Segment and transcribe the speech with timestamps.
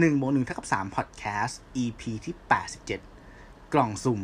[0.00, 2.34] 1บวก1เท่ากับ3 Podcast EP ที่
[3.04, 4.20] 87 กล่องสุ่ม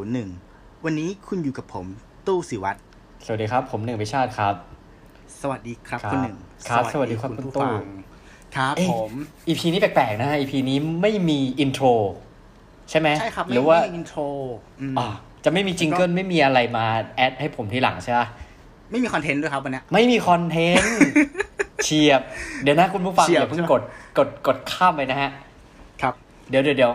[0.00, 1.86] 101 วันนี้คุณอยู่กับผม
[2.26, 2.78] ตู้สิวัตร
[3.26, 4.54] สวัสดีครับ ผมหนึ่งพิชาติครับ
[5.40, 6.36] สวัสดีครับครับคุณหนึ่ง
[6.68, 7.82] ครับสวัสดีครับคุณผู้ตู้ฟัง
[8.56, 9.10] ครับเอ๊ะผม
[9.48, 11.86] EP นี้แปลกๆนะฮะ EP นี้ไม่มี intro
[12.90, 14.20] ใช่ไหมใช่ครับหรือว่าไม่มี intro
[14.80, 15.08] อืมอ่า
[15.44, 16.86] จะไม่มี jingle ไม่มีอะไรมา
[17.16, 18.20] add ให้ผมทีหลังใช่ไหม
[18.90, 20.96] ไม่มี content ด้วยครับวันเนี้ยไม่มี content
[21.84, 22.20] เฉียบ
[22.62, 23.82] เดี๋ยวนะคุณผู้ฟังเฉียบอย่าเพิ่งใช่ไหมกด
[24.18, 25.30] กดกดข้ามไปนะฮะ
[26.02, 26.14] ครับ
[26.50, 26.92] เดี๋ยวเดี๋ยวเดี๋ยว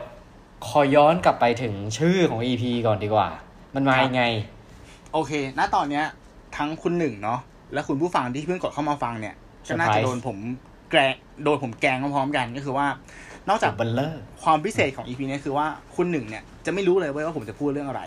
[0.67, 3.27] ขอย้อนกลับไปถึงชื่อของ EP ก่อนดีกว่า
[3.75, 4.23] มันมาครับยังไง
[5.13, 6.05] โอเค ณ ตอนเนี้ย
[6.57, 7.39] ทั้งคุณหนึ่งเนาะ
[7.73, 9.35] และคุณผู้ฟังที่เพิ่งกดเข้ามาฟังเนี่ย
[9.69, 10.37] ก็น่าจะ Surprise โดนผม
[10.91, 12.87] แกล้งโดนผมแกล้งพร้อมๆกันก็คือว่า
[13.49, 15.65] นอกจากเบลเลอร์ความพิเศษของ EP เนี้ยคือว่า
[15.95, 18.01] คุณหนึ่งเนี่ยจะไม่รู้เลยเว้ยว่าผมจะพูดเรื่องอะไร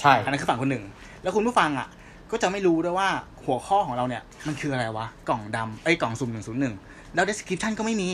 [0.00, 0.84] ใช่ อันนั้นคือฝั่งคุณหนึ่ง
[1.22, 1.88] แล้วคุณผู้ฟังอะ
[2.30, 3.08] ก็จะไม่รู้ด้วยว่า
[3.44, 6.74] หัวข้อของเราเนี่ย มันคืออะไรวะ กล่องดำไอ้ยกล่องสุ่มหนึ่งศูนย์หนึ่ง
[7.16, 8.10] แล้ว description ก็ไม่มี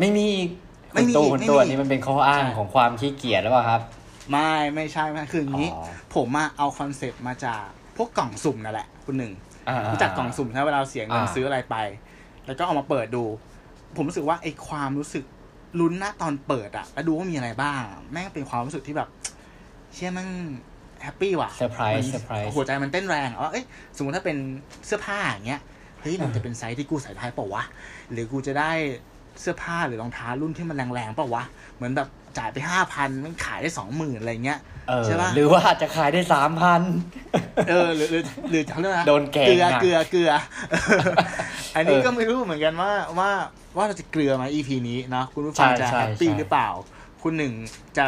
[0.00, 0.28] ไม่มี
[0.94, 3.80] ไม่มีคุณตู้คุณตู้ไม่มีอันนี้มันเป็นข้ออ้างใช่ของความขี้เกียจหรือเปล่าครับ
[4.30, 7.62] ไม่ไม่ใช่ไม่คืออย่างนี้อ๋อผมมาเอาคอนเซปต์มาจาก
[7.96, 9.32] พวกกล่องสุ่มนั่นแหละคุณหนึ่ง
[9.68, 11.76] อ่ารู้จักกล่องสุ่มใช่ไหมเวลาเราเสียเงินอ่าซื้ออะไรไป
[12.46, 13.24] แล้วก็เอามาเปิดดู
[13.96, 15.24] ผมรู้สึกว่าไอ้ความรู้สึก
[15.80, 19.08] ลุ้นหน้าตอนเปิดอะแล้วดูว่ามีอะไรบ้าง แม่งเป็นความรู้สึกที่แบบ
[19.94, 20.28] เชื่อมัน
[21.02, 23.64] happy ว่ะเซอร์ไพรส์มันเซอร์ไพรส์หัวใจมันเต้นแรงอะว่าเอ้ย
[23.96, 24.36] สมมติถ้าเป็น
[24.86, 25.60] เสื้อผ้าอย่างเงี้ย
[26.00, 27.62] เฮ้ยมันจะเป็นไซส์ที่กูใส่ได้เปล่าวะ
[28.12, 28.70] หรือกูจะได้
[29.40, 31.44] เสื้อผ้าหรือรองเท้ารุ่นที่มันแรงๆเปล่าวะ
[31.76, 36.82] เหมือนแบบจ่ายไปห้าพันมันขายได้สองหมื่นอะไรเงี้ยเออใช่ปะหรือว่าจะขายได้สามพัน
[37.68, 40.32] เออหรือหรือหรือเขาเรียกว่าโดนแกงเกลือหนักเกลือเกลือ
[41.74, 43.30] อันนี้เออก็ไม่รู้เหมือนกันว่าว่า
[43.76, 46.68] ว่าเราจะเกลือไหม EP นี้นะคุณผู้ฟังใช่จะใช่แฮปปี้ใช่หรือเปล่า
[47.22, 47.52] คุณหนึ่ง
[47.96, 48.04] จะ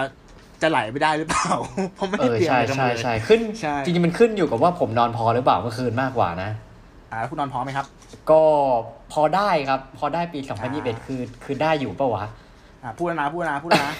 [0.63, 1.51] จะไหลไปได้หรือเปล่า
[1.95, 6.51] เพราะไม่เอได้อเตรียมใช่อะไรกันใช่เลยใช่ขึ้นใช่จริงๆมันขึ้นอยู่กับว่าผมนอนพอหรือเปล่าเมื่อคืนมากกว่านะ
[7.13, 7.87] อ่าคุณนอนพร้อมไหมครับ
[8.31, 8.43] ก็
[9.13, 10.57] พอได้ครับ พอได้ปีอ่า
[11.01, 12.25] 2021 คือ คือได้อยู่ปะวะ
[12.83, 13.95] อ่าพูดแล้วนะพูดแล้วนะพูดแล้วนะ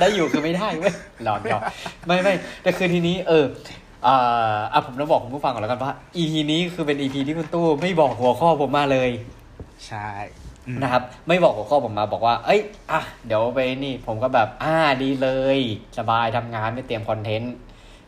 [0.00, 0.94] ได้อยู่คือไม่ได้เว้ย
[1.24, 1.62] หลอนหยอก
[2.06, 3.44] ไม่ไม่แต่คือทีนี้ เออ
[4.06, 9.10] อ่าอะผมจะบอกคุณผู้ฟังก่อนแล้วกันว่า EP นี้คือเป็น EP ที่คุณตู้ไม่บอกหัวข้อผมมาเลย
[9.86, 10.08] ใช่
[10.66, 12.60] อืมนะครับ ไม่บอกหัวข้อผมมาบอกว่า เอ้ย
[12.90, 15.58] อะ เดี๋ยวไปนี่ ผมก็แบบ อ่า ดีเลย
[15.98, 17.54] สบายทำงานไม่เตรียมคอนเทนต์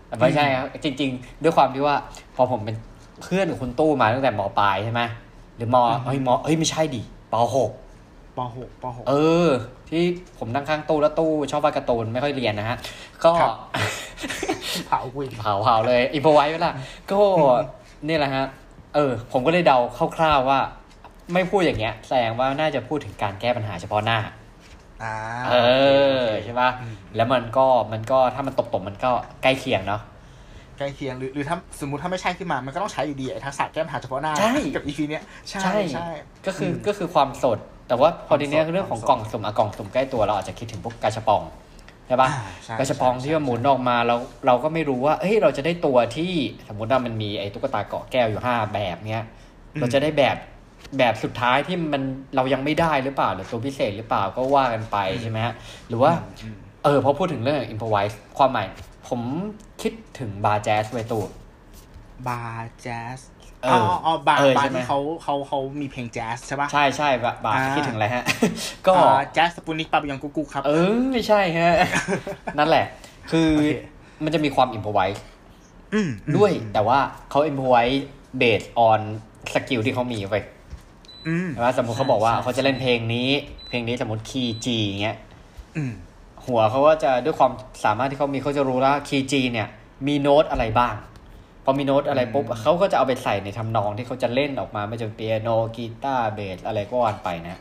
[0.07, 1.97] แต่ไม่ใช่ครับ จริง ๆ ด้วยความที่ว่า
[2.37, 2.77] พอผมเป็น
[3.23, 5.01] เพื่อนกับคุณตู้มาตั้งแต่มปลายใช่ไหม
[5.57, 7.03] หรือมเฮ้ยมเฮ้ยไม่ใช่ดิ
[7.33, 7.71] ปหก
[8.37, 9.15] ปหกปหกเอ
[9.47, 9.49] อ
[9.89, 10.03] ที่
[10.39, 12.79] ผมนั่งข้างตู้แล้วตู้ชอบวาดการ์ตูนไม่ค่อยเรียนนะฮะ
[13.25, 13.53] ก็ครับ
[14.87, 16.73] เผาคุยเผาเผาเลยอินพไว้เวลา
[17.11, 17.19] ก็
[18.09, 18.47] นี่แหละฮะ
[18.95, 19.79] เออ ผมก็เลยเดา
[20.17, 20.61] คร่าวๆว่า
[21.35, 24.19] ไม่พูดอย่างเงี้ย แสดงว่าน่าจะพูดถึงการแก้ปัญหาเฉพาะหน้า
[25.03, 25.15] อ่า
[25.51, 25.55] เอ
[26.17, 29.11] อโคใช่ปะอืมแล้วมันก็มันก็ถ้ามันตบๆมันก็
[29.43, 30.03] ใกล้เคียงเนาะ
[30.79, 36.09] ใกล้เคียงหรือหรือถ้าสมมติถ้าไม่ใช่ขึ้นมา มันก็ต้องใช้อยู่ดีไอ้ทักษะแก้ปัญหาเฉพาะหน้าใช่กับ EP เนี้ยใช่ใช่ใช่
[36.47, 37.59] ก็คืออมก็คือความสด
[37.89, 41.43] แต่ว่าพอทีเนี้ยความสดเรื่องของความสดกล่องสุ่มอะกล่องสุ่มใกล้ตัวเราอาจจะคิดถึงพวกกาชาปอง
[42.07, 44.17] ใช่ปะอ่าใช่กระชับปองที่ว่าหมุนออกมาเรา
[44.47, 46.33] เราก็ไม่รู้ว่าเฮ้ยเราจะได้ตัวที่
[46.69, 49.25] สมมติว่ามันมีไอ้ตุ๊กตาเกาะแก้วอยู่ห้าแบบเนี้ย
[49.81, 50.37] เราจะได้แบบ
[50.99, 52.03] แบบสุดท้ายที่มัน
[52.37, 55.55] เรายังไม่ได้หรือเปล่าหรือตัวพิเศษหรือเปล่าก็ว่ากันไปใช่ไหมฮะ
[55.89, 56.13] หรือว่า
[56.43, 58.67] อืมเออพอพูดถึงเรื่อง improvise ความหมาย
[59.09, 59.21] ผม
[59.83, 61.19] คิดถึงบาร์แจ๊สไว้ตู
[62.29, 63.19] บาร์แจ๊ส
[63.65, 68.25] เออ๋อออ๋อ๋อบาร์เออบาใช่ร์ไหมที่เขาเขาเขามีเพลงแจ๊สใช่ปะใช่ใช่บาบาร์อ่าคิดถึงอะไรฮะ
[68.87, 71.73] ก็อ่าแจ๊สสปูนิกปาปิยองกุ๊กกุ๊กครับ เออไม่ใช่ฮะ
[72.59, 72.87] นั่นแหละ
[73.31, 73.69] คือโอเค
[74.25, 75.19] มันจะมีความ improvise
[75.95, 76.99] อืมด้วยแต่ว่า
[77.31, 77.99] เขา improvise
[78.41, 79.01] based on
[79.55, 80.41] skill ที่เขามีไว้
[81.27, 83.31] อืมว่าสมมติเขาบอกว่าใช่เขาจะเล่นเพลงนี้
[83.69, 84.67] เพลงนี้สมมติคีย์ G
[85.03, 85.19] เงี้ย
[85.77, 85.93] อืม
[86.49, 87.53] หัวเขาก็จะด้วยความ
[87.85, 89.69] สามารถที่เขามีเขาจะรู้แล้วคีย์ G เนี่ย
[90.07, 90.95] มีโน้ตอะไรบ้าง
[91.65, 97.61] พอมีโน้ตอะไรปุ๊บเขาก็จะเอาไปใส่ในทำนองที่เขาจะเล่นออกมาไม่ว่าจะเป็นเปียโนกีตาร์เบสอะไรก็ว่าไปนะ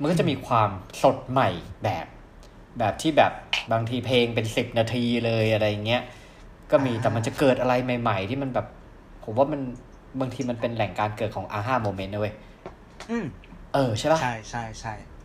[0.00, 0.70] มันก็จะมีความ
[1.02, 1.48] สดใหม่
[1.84, 2.06] แบบ
[2.78, 3.32] แบบที่แบบ
[3.72, 6.02] บางทีเพลงเป็นสิบนาทีเลยอะไรเงี้ย
[6.70, 8.66] ก็มีแต่มันจะเกิดอะไรใหม่ ๆ ที่มันแบบ
[9.24, 9.60] ผมว่ามัน
[10.20, 12.34] บางทีมันเป็นแหล่งการเกิดของอาห้าโมเมนต์นะเว้ย
[13.10, 13.24] อืม
[13.74, 15.15] เออใช่ปะใช่ใช่ใช่เออ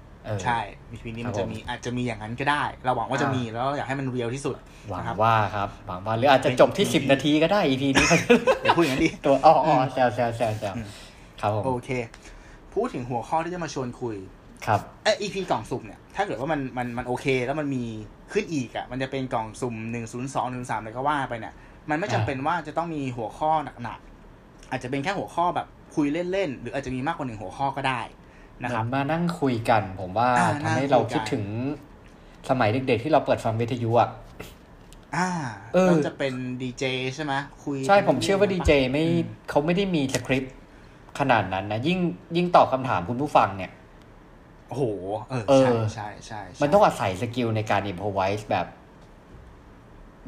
[0.44, 0.60] ใช่
[0.92, 4.56] มีพีนี้ครัมันบจะมีอาจจะมีอย่างนั้นก็ได้ เราหวังว่าจะอ่ามีมีแล้วเราอยากให้มันเรียลที่สุด
[4.90, 8.08] หวังนะครับว่าครับหวังว่าหรืออาจจะจบที่สิบนาทีก็ได้ EP นี้
[8.64, 10.88] อย่าพูดอย่างนั้นดิตัวอ๋ออ๋อแซวแซวแซวแซวอืม
[11.42, 11.90] ครับผมโอเค
[12.74, 14.16] พูดถึงหัวข้อที่จะมาชวนคุย
[14.66, 17.84] ครับเอ้ย EP กล่องสุ่มเนี่ยถ้าเกิดว่ามันมันมันโอเค แล้วมันมี
[18.32, 21.54] ขึ้นอีกอะมันจะเป็นกล่องสุ่มหนึ่งศูนย์สองหนึ่งสามอะไรก็ว่าไปเนี่ย
[21.90, 23.52] มันไม่จำอ่าเป็นว่าจะต้องมีหัวข้อ
[23.84, 28.02] หนักๆอาจจะเป็นแค่หัวข้อแบบคุยเล่นๆหรืออาจจะมีมากกว่าหนึ่งหัวข้อก็ได้
[28.64, 31.44] นะเหคมืรัอบนมานั่งคุยกัน ผมว่าอ่าทำให้นั่งคุยเรากันคิดถึง
[32.50, 34.10] สมัยเด็กๆที่เราเปิดฟังวิทยุอะ
[35.16, 35.28] อ่า
[35.74, 36.84] เออเราจะเป็นดีเจ
[37.16, 40.56] ใช่ไหมคุยใช่ผมเชื่อว่าดีเจไม่อืมเขาไม่ได้มีสคริปต์
[41.20, 42.00] ขนาดนั้นนะ ยิ่ง
[42.36, 43.72] ยิ่งตอบคำถามคุณผู้ฟังเนี่ย
[44.68, 44.84] โอ้โห
[45.30, 48.68] เออเออใช่ใช่ใช่ใช่มันต้องอาศัย skill ในการ improvise แบบ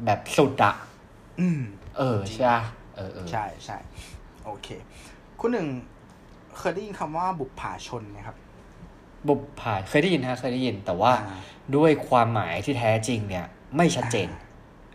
[0.04, 0.74] แบบสุดอะ
[1.40, 1.60] อืม
[1.98, 2.62] เออใช่ปะ
[2.96, 3.78] เออเออใช่ใช่
[4.44, 4.68] โอเค
[5.40, 5.66] คุณหนึ่ง
[6.58, 8.36] เคยได้ยินคำว่าบุปผาชนไหมครับ
[9.28, 11.38] บุปผาเคยได้ยินฮะเคยได้ยิน แต่ว่าอ่า
[11.76, 13.46] ด้วยความหมายที่แท้จริงเนี่ย
[13.76, 14.28] ไม่ชัดเจน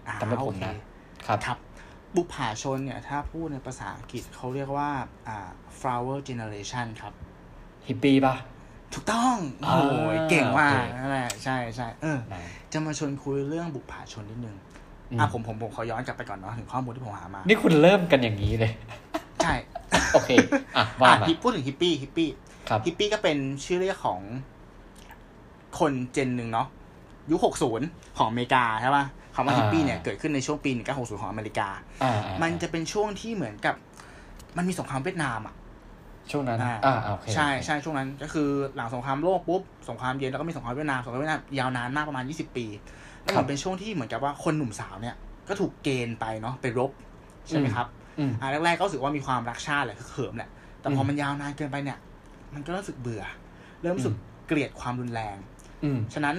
[0.08, 0.80] อ่าสำหรับผมนะโอ
[1.24, 1.58] เคครับครับ
[2.16, 4.90] บุปผาชนเนี่ย ถ้าพูดในภาษาอังกฤษเขาเรียกว่า
[5.28, 7.14] อ่า flower generation ครับ
[7.88, 8.36] ฮิปปี้ปะ
[8.94, 9.36] ถูกต้อง
[9.66, 12.42] อ่าโอ้ยเก่งมากโอเคนั่นแหละใช่ใช่เออนะ
[12.72, 14.56] จะมาชวนคุยเรื่องบุปผาชนนิดนึง
[15.12, 18.72] อืมอะผมผมผมขอย้อนกลับไปก่อนเนาะถึงข้อมูลที่ผมหามา นี่คุณเริ่มกันอย่างนี้เลย
[19.44, 19.54] ใช่
[20.14, 20.30] โอเค
[20.78, 22.30] อะว่าอะมาฮิปพูดถึงฮิปปี้ฮิปปี้
[22.70, 24.20] ครับฮิปปี้ก็เป็นชื่อเรียกของ
[25.80, 26.68] คนเจนหนึ่งเนาะ
[27.32, 27.40] ยุค
[27.80, 29.06] 60ของอเมริกาใช่ป่ะ
[29.36, 31.70] คำว่าอ่าฮิปปี้เนี่ยเกิดขึ้นในช่วงปี1960ของอเมริกา
[32.04, 33.76] อ่าอ่ามันจะเป็นช่วงที่เหมือนกับ
[34.58, 35.56] มันมีสงครามเวียดนามอะ
[36.32, 42.66] ช่วงนั้นอ่าอ่าโอเคใช่ใช่ช่วงนั้นก็คือหลังสงครามโลกปุ๊บสงครามเย็นแล้วก็มีสงครามเวียดนามสงครามเวียดนามยาวนานมากประมาณ20ปี
[43.22, 45.16] แล้วมันเป็นช่วงที่เหมือนกับว่าคนหนุ่มสาวเนี่ย
[45.48, 46.92] ก็ถูกเกณฑ์ไปเนาะไปรบ
[47.48, 47.88] ใช่ไหมครับ
[48.20, 50.50] อืมอ่าแรกๆก็รู้สึกว่ามีความรักชาติแหละคือเขิมแหละ
[50.82, 52.00] แต่พออมมันยาวนานเกินไปเนี่ย
[52.54, 53.24] มันก็เริ่มรู้สึกเบื่อ
[53.82, 55.38] เริ่มรู้สึกอืมเกลียดความรุนแรง
[55.84, 56.36] อืมฉะนั้น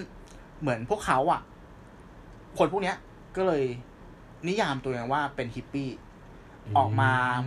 [0.60, 1.40] เหมือนพวกเขาอะ
[2.58, 2.96] คนพวกเนี้ย
[3.36, 3.64] ก็เลย
[4.48, 5.90] นิยามตัวเองว่าเป็นฮิปปี้
[6.76, 7.12] ออกมา
[7.42, 7.44] ม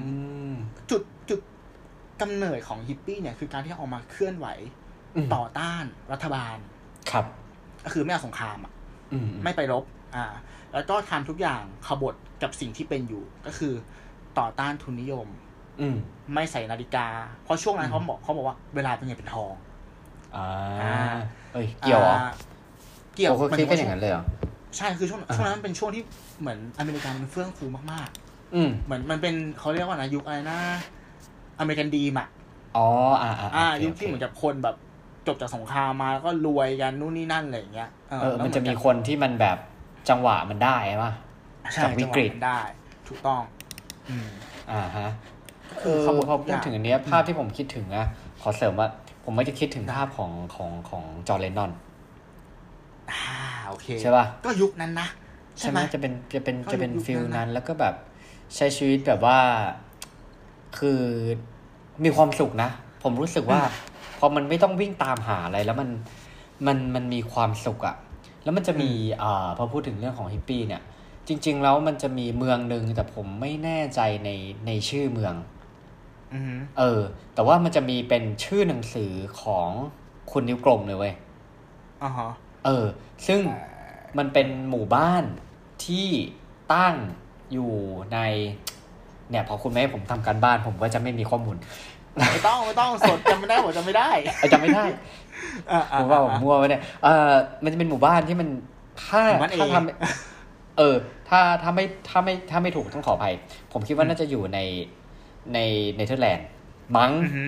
[0.91, 1.39] จุดจุด
[2.21, 4.47] กำเนิดของฮิปปี้เนี่ยคือการที่ออกมาเคลื่อนไหว
[5.23, 6.57] มต่อต้านรัฐบาล
[7.11, 7.25] ครับ
[7.85, 8.73] ก็คือไม่เอาสงครามอะ
[9.13, 9.83] อืมไม่ไปรบ
[10.15, 10.25] อ่า
[10.73, 13.73] แล้วก็ทำทุกอย่างขบฏกับสิ่งที่เป็นอยู่ ก็คือ
[14.39, 15.27] ต่อต้านทุนนิยม
[15.81, 15.95] อืม
[16.33, 17.07] ไม่ใส่นาฬิกา
[17.43, 19.53] เพราะช่วงนั้นอืมเขาบอกเขาบอกว่าเวลาเป็นเงินเป็นทอง
[20.35, 20.47] อ่า
[20.81, 20.95] อ่า
[21.53, 22.29] เอ้ยเกี่ยวเหรออ่า
[23.15, 24.23] เกี่ยวโอ้เขาคิดกันอย่างนั้นเลยเหรอ
[24.77, 26.03] ใช่คือช่วงอ่า ช่วงนั้นมันเป็นช่วงที่
[26.39, 28.09] เหมือนอเมริกามันเฟื่องฟูมาก
[28.55, 30.59] อืมๆ เหมือนมันเป็นเขาเรียกว่านะยุคอะไรนะ
[31.59, 32.27] อเมริกันดีมอะ
[32.77, 32.87] อ๋อ
[33.23, 34.75] อ่าอ่าอ่าโอเคยุคที่เหมือนกับคนแบบ
[35.27, 39.57] จบจากสงครามมาแล้วก็รวยกันนู่นนี่นั่นอะไรอย่างเงี้ยเออแล้วมันจะมีเหคนที่มันแบบ
[40.09, 41.11] จังหวะมันได้ป่ะ
[41.73, 42.59] ใช่จากวิกฤต จังหวะมันได้
[43.07, 43.41] ถูกต้อง
[44.09, 44.27] อืม
[44.71, 45.09] อ่าฮะ
[45.81, 48.05] คืเอออขบวนพอทุกพูอดย่างถึงอันเนี้ยภาพที่ผมคิดถึงอะ
[48.41, 48.87] ขอเสริมว่า
[49.23, 51.71] ผมไม่จะคิดถึงภาพของของของจอร์เลนนอน
[53.11, 53.23] อ่า
[53.67, 55.07] โอเคใช่ป่ะก็ยุคนั้นนะ
[55.59, 57.95] ใช่ใช่ไหไหมมจะเป็นจะเป็นก็จะเป็นยุคฟิลนั้นนะนั้น แล้วก็แบบ
[58.55, 59.37] ใช้ชีวิตแบบว่า
[60.77, 61.01] คือ
[62.03, 62.69] มีความสุขนะ
[63.03, 63.59] ผมรู้สึกว่า
[64.19, 65.89] พอมันไม่ต้องวิ่งตามหาอะไรแล้วมัน
[66.67, 67.95] มันมันมีความสุขอะ
[68.43, 68.89] แล้วมันจะมี
[69.21, 70.81] อ่าพอพูดถึงเรื่องของฮิปปี้เนี่ย
[71.27, 74.29] จริง ๆ แล้วมันจะมีเมืองหนึ่งแต่ผมไม่แน่ใจใน
[74.65, 75.33] ในชื่อเมือง
[76.33, 77.01] อือฮึเออ
[77.33, 79.11] แต่ว่ามันจะมีเป็นชื่อหนังสือ
[79.41, 79.69] ของ
[80.31, 81.13] คุณนิ้วกลมเลยเว้ย
[82.03, 82.29] อ่าฮะ
[82.65, 82.85] เออ
[83.27, 83.41] ซึ่ง
[84.17, 85.23] มันเป็นหมู่บ้าน
[85.85, 86.07] ที่
[86.73, 86.95] ตั้ง
[87.53, 87.71] อยู่
[88.13, 88.19] ใน
[89.29, 91.57] เนี่ยพอคุณแม่ให้ผมทำการบ้านผมก็จะไม่มีข้อมูล
[92.31, 94.83] ไม่ต้องไม่ต้องสดจำไม่ได้ผมจำไม่ได้เออจำไม่ได้
[95.71, 97.33] อ่าผอ่ามว่าผมมั่วไปเนี่ยเออ
[97.63, 98.49] มันจะเป็นหมู่บ้านที่มัน
[99.05, 100.32] ถ้าหมู่บ้านถ้าเอทำ
[100.77, 100.95] เออ
[101.29, 103.33] ถ้าถ้าไม่ถ้าไม่ถ้าไม่ถูกต้องขออภัย
[103.71, 104.59] ผมคิดว่าน่าจะอยู่ใน
[105.53, 105.59] ใน
[105.95, 106.47] เนเธอร์แลนด์
[106.97, 107.43] มั้งอือฮึ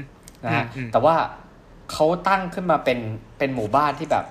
[0.45, 1.15] นะฮะอืมแต่ว่า
[1.91, 2.99] เขาตั้งขึ้นมาเป็น
[3.37, 4.25] เป็นหมู่บ้านที่แบบ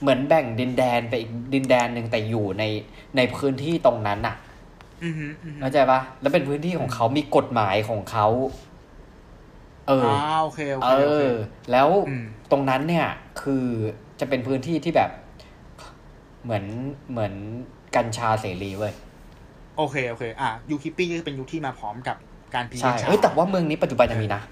[0.00, 2.64] เหมือนแบ่งดินแดนไปอีกดินแดนหนึ่งแต่อยู่ใน
[3.16, 4.36] ในพื้นที่ตรงนั้นน่ะ
[5.04, 8.26] อือฮึอือฮึเข้าใจปะแล้วเป็นพื้นที่ของเขามีกฎหมายของเขา
[9.88, 11.36] เอออ่าโอเคโอเอเคโอเคอ
[11.70, 13.06] แล้วอืมตรงนั้นเนี่ย
[13.42, 13.64] คือ
[14.20, 15.10] จะเป็นพื้นที่ที่แบบ
[16.44, 16.64] เหมือน
[17.10, 17.34] เหมือน
[17.96, 18.94] กัญชาเสรีเว้ย
[19.76, 22.16] โอเคโอเค อะยูคิปปี้ก็เป็นยุคที่มาพร้อมกับ
[22.54, 24.42] การพิจาใช่รณาเอ้ยแต่ว่าเมืองนี้ปัจจุบันยังมีนะ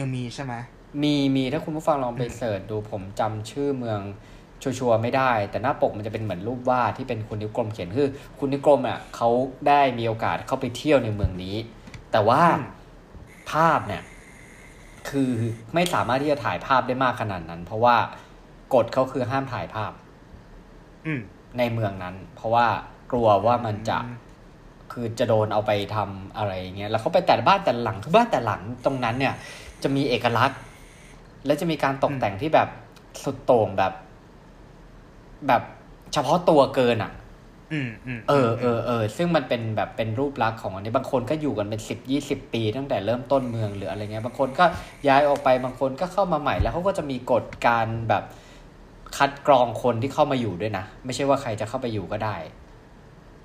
[0.00, 0.54] ยังมีใช่ไหม
[1.02, 4.00] มีมีถ้าคุณผู้ฟังลองไปเสิร์ชดูผมจำชื่อเมือง
[4.62, 8.08] ชัวร์ๆไม่ได้ แต่หน้าปกมันจะเป็นเหมือนรูปวาดที่เป็นคุณนิ้วกลมเขียนคือ
[8.38, 9.28] คุณนิ้วกลมอะเขา
[9.68, 11.56] ได้มีโอกาสเข้าไปเที่ยวในเมืองนี้
[12.12, 12.62] แต่ว่าอืม
[13.50, 14.02] ภาพเนี่ย
[15.10, 15.32] คือ
[15.74, 17.96] ไม่สามารถที่จะถ่ายภาพได้มากขนาดนั้น เพราะว่า
[18.74, 20.09] กฎเขาคือห้ามถ่ายภาพอืม
[21.58, 22.66] ในเมืองนั้น เพราะว่า
[23.12, 24.16] กลัวว่ามันจะอืม
[24.94, 29.34] คือจะโดนเอาไปทำอะไรอย่างเงี้ยแล้วเขาไปแต่ละบ้านแต่ละหลังคือบ้านแต่ละหลังตรงนั้นเนี่ย
[29.82, 30.58] จะมีเอกลักษณ์
[31.46, 32.68] และจะมีการตกแต่งที่แบบ
[33.22, 33.92] สุดโต่งแบบ
[35.46, 35.62] แบบ
[36.12, 37.12] เฉพาะตัวเกินอะ
[37.72, 44.64] อืมอืมเออเออเออซึ่งมันเป็นแบบเป็นรูปลักษณ์ของอันนี้บางคนก็อยู่กันเป็นสิบยี่สิบปี ตั้งแต่เริ่มต้นเมืองหรืออะไรเงี้ย บางคนก็
[45.08, 48.24] ย้ายออกไปบางคนก็เข้ามาใหม่แล้วเขาก็จะมีกฎการแบบ
[49.16, 52.36] คัดกรองคนที่เข้ามาอยู่ด้วยนะ ไม่ใช่ว่าใครจะเข้าไปอยู่ก็ได้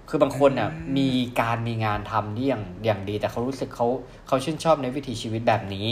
[0.10, 1.10] คือบางคนอะ มี
[1.42, 3.88] การมีงานทำที่อย่างอย่างดี แต่เขารู้สึกเขา
[4.28, 5.88] เขาชื่นชอบในวิถีชีวิตแบบนี้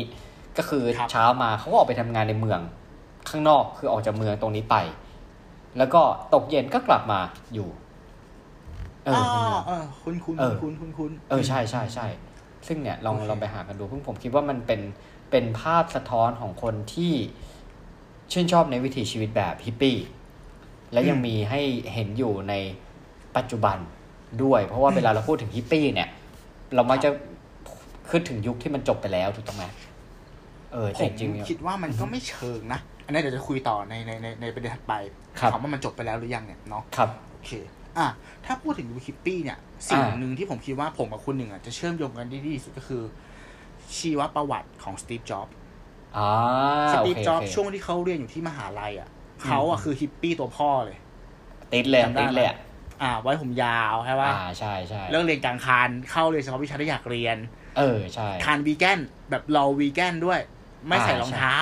[0.58, 2.60] ก็คือเช้ามาเขาก็ออกไปทำงานในเมือง
[3.30, 4.76] ข้างนอกคือออกจากเมืองตรงนี้ไป
[5.78, 6.02] แล้วก็
[6.34, 7.20] ตกเย็นก็กลับมา
[7.54, 7.70] อยู่
[9.06, 12.08] เอออ่าในเมืองเออคุณคุณเออคุณคุณคุณเออใช่ใช่ใช่
[12.68, 14.82] ซึ่งเนี่ยลองโอเคลองไปหากันดูเพิ่งผมคิดว่ามันเป็น
[15.32, 17.14] เป็นภาพสะท้อนของคนที่
[18.32, 19.98] ชื่นชอบในวิถีชีวิตแบบฮิปปี้
[20.94, 21.62] และยังอืมมีให้
[21.94, 22.54] เห็นอยู่ใน
[23.38, 23.78] ปัจจุบัน
[24.44, 26.10] ด้วย เพราะว่าเวลาเราพูดถึงฮิปปี้เนี่ย
[26.76, 27.10] เรามักจะ
[28.10, 29.66] คิดถึงยุคที่มันจบไปแล้วถูกต้องไหม
[30.74, 34.94] เออผแต่มจริงๆเนี่ยคิดว่ามันก็ไม่เชิงนะ อันนี้เดี๋ยวจะคุยต่อในในในในประเด็นถัดไป
[35.40, 37.52] ครับถามว่ามันจบไปแล้วหรือยังเนี่ยเนาะครับโอเค
[37.98, 38.08] อะ
[38.46, 43.04] ถ้าพูดถึงยูคิปปี้เนี่ย สิ่งอ่าหนึ่งที่ผมคิดว่าผมกับคุณหนึ่งอะจะเชื่อมโยงกันได้ดีที่สุดก็คือ
[43.98, 45.63] ชีวประวัติของสตีฟจ็อบส์อ่า
[46.94, 49.10] สโอตีฟเคจ็อบโอส์เคช่วงที่เขาเรียนอยู่ที่มหาลัยอะ
[49.44, 50.98] เขาอะคือฮิปปี้ตัวพ่อเลย
[51.74, 52.58] ติดเลยจำได้ติดเลยอะ
[53.02, 57.38] อ่า ไว้ผมยาวใช่ป่ะอ่าใช่ใช่เลิกเรียนกลางคันเข้าเรียนเฉพาะวิชาที่อยากเรียน
[57.78, 60.40] เออใช่คานวีแกนแบบเราวีแกนด้วย
[60.88, 61.58] ไม่ใส่อ่ารองเท้า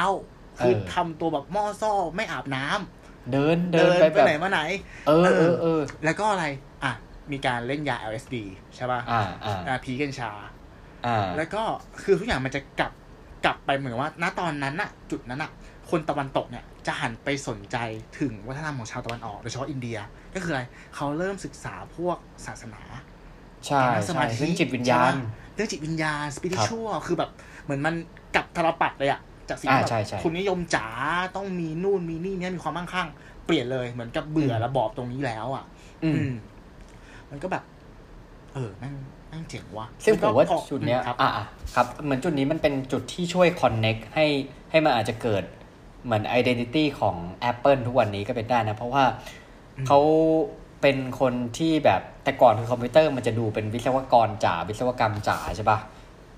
[0.58, 4.62] ใช่คือเออทำตัวแบบหม้อซ่อไม่อาบน้ำเดินเดิเดินนไปไปแบบไหนมาไหน
[5.08, 6.46] เออเอเอออเออแล้วก็อะไร
[6.84, 6.92] อะ
[7.32, 8.36] มีการเล่นยา LSD
[8.76, 10.32] ใช่ป่ะอ่าอ่าอ่าพีกันชา
[11.08, 11.64] อ่า แล้วก็
[12.04, 12.92] คือทุกอย่างมันจะกลับ
[13.46, 15.52] กลับไปเหมือนว่า ณตอนนั้นน่ะจุดนั้นน่ะ
[15.90, 17.78] คนตะวันตกเนี่ยจะหันไปสนใจ
[18.20, 19.98] ถึงวัฒนธรรมของชาวตะวันออกโดยเฉพาะอินเดีย
[20.36, 20.62] ก็คืออะไร
[20.96, 22.82] เขาเริ่มศึกษาพวกศาสนา
[23.66, 27.30] ใช่การนั่งสมาใช่ธิซึ่งจิตวิญญาณใช่ปะเรื่องจิตวิญญาณสปิริชัวคือแบบ
[27.64, 27.96] เหมือนมัน
[28.36, 30.88] กลับตลปัดเลยอะจากสิ่งที่อ่าแบบใช่ใช่คุณนิยมจ๋า
[31.36, 33.08] ต้องมีนู่นมีนี่เนี่ยมีความมั่งคั่ง
[33.46, 35.64] เปลี่ยนเลยเหมือนกับเบื่ออืมระบอบตรงนี้แล้วอะ
[36.04, 36.34] อืมอืม
[37.30, 37.64] มันก็แบบ
[38.54, 38.94] เออแม่ง
[39.32, 41.46] แม่งเจ๋งว่ะซึ่งผมว่าแล้ก็พอจุดเนี้ยครับอะอะ
[41.76, 44.26] ครับ เหมือนจุดนี้มันเป็นจุดที่ช่วย connect ให้
[44.72, 45.44] ให้มันอาจจะเกิด
[46.06, 47.16] เหมือน identity ของ
[47.52, 49.04] Apple ทุกวันนี้ก็เป็นได้นะ เพราะว่า
[49.88, 50.00] เขา
[50.82, 55.80] เป็นคนที่แบบแต่ก่อนคือคอมพิวเตอร์มันจะดูเป็นวิศวกรจ๋าวิศวกรรมจ๋าใช่ปะ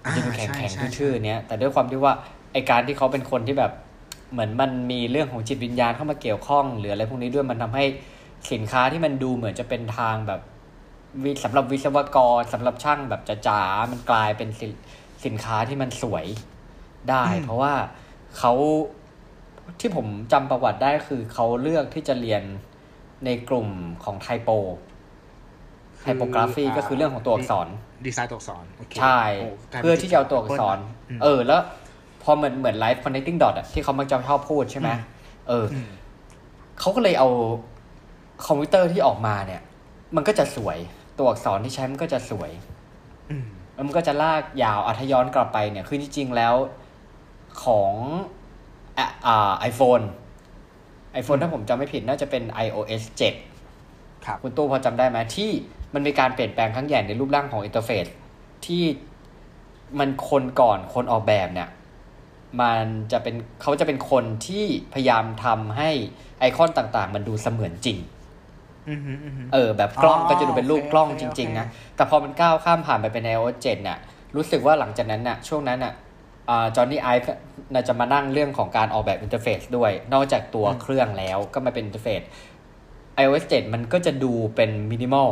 [0.01, 2.13] มันจะดูแข็งอ่าแข็งใช่ใช่ทื่อๆเนี้ยแต่ด้วยความที่ว่า
[2.53, 3.71] ไอการที่เขาเป็นคนที่แบบ
[4.31, 7.85] เหมือนมันมีเรื่องของจิตวิญญาณเข้ามาเกี่ยวข้อง หรืออะไรพวกนี้ด้วยมันทำให้
[8.51, 10.41] สินค้าที่มันดูเหมือนจะเป็นทางแบบ
[11.23, 14.71] วิสำหรับวิศวกรสำหรับช่างแบบจ๋าๆมันกลายเป็นสิน
[15.25, 16.25] สินค้าที่มันสวย
[17.09, 17.73] ได้อืมเพราะว่า
[18.37, 18.53] เขา
[19.79, 22.43] ที่ผมจำประวัติได้คือเขาเลือกที่จะเรียน
[23.25, 23.67] ในกลุ่ม
[24.03, 24.49] ของไทโป
[26.01, 27.67] ไทโปกราฟีก็คือเรื่องของตัวอักษร
[28.05, 29.21] ดีไซน์ตัวอักษรโอเคใช่
[29.71, 30.79] โกลายป็นเพื่อที่จะเอาตัวอักษรม
[31.23, 31.61] เออ แล้ว
[32.23, 35.01] พอเหมือนเหมือน live connecting dot อะที่เขามักจะชอบพูดใช่ไหมอืม
[35.49, 35.89] เอออืม
[36.79, 37.29] เขาก็เลยเอา
[38.45, 39.61] คอมพิวเตอร์ที่ออกมาเนี่ย
[40.15, 40.77] มันก็จะสวย
[41.17, 42.51] ตัวอักษรที่ใช้มันก็จะสวย
[43.29, 46.55] อืมแล้วมันก็จะลากยาวอะย้อนกลับไปเนี่ย คือจริงๆแล้ว
[47.63, 47.93] ของ
[48.97, 49.99] อะอ่า iPhone
[51.13, 53.03] iPhone ถ้าผมจำไม่ผิดน่าจะเป็น iOS
[53.61, 55.49] 7 ครับ คุณตู้พอจำได้ไหมที่
[55.93, 58.05] มันมีการเปลี่ยนแปลงครั้งใหญ่ในรูปร่างของ interface
[58.65, 58.83] ที่
[59.99, 61.69] มันคนก่อนคนออกแบบเนี่ย
[62.61, 65.89] มันจะเป็นเขาจะเป็นคนที่พยายามทำให้
[66.39, 68.12] ไอคอนต่างๆ มันดูเสมือนจริงอืมฮึอืมฮึ
[69.53, 73.97] เออ แบบกล้องอ๋อก็จะดูเป็นรูปโอเคกล้องโอเคจริงโอเคๆนะ แต่พอมันก้าวข้ามผ่านไปเป็น iOS 7เนี่ย
[74.35, 75.93] รู้สึกว่าหลังจากนั้นน่ะ ช่วงนั้นน่ะ
[76.75, 77.29] Jony Ive
[77.73, 82.21] น่าจะมานั่งเรื่องของการออกแบบ interface ด้วย นอกจากตัวเครื่องแล้วก็มาเป็น interface
[83.23, 85.29] iOS 7 มันก็จะดูเป็นมินิมอล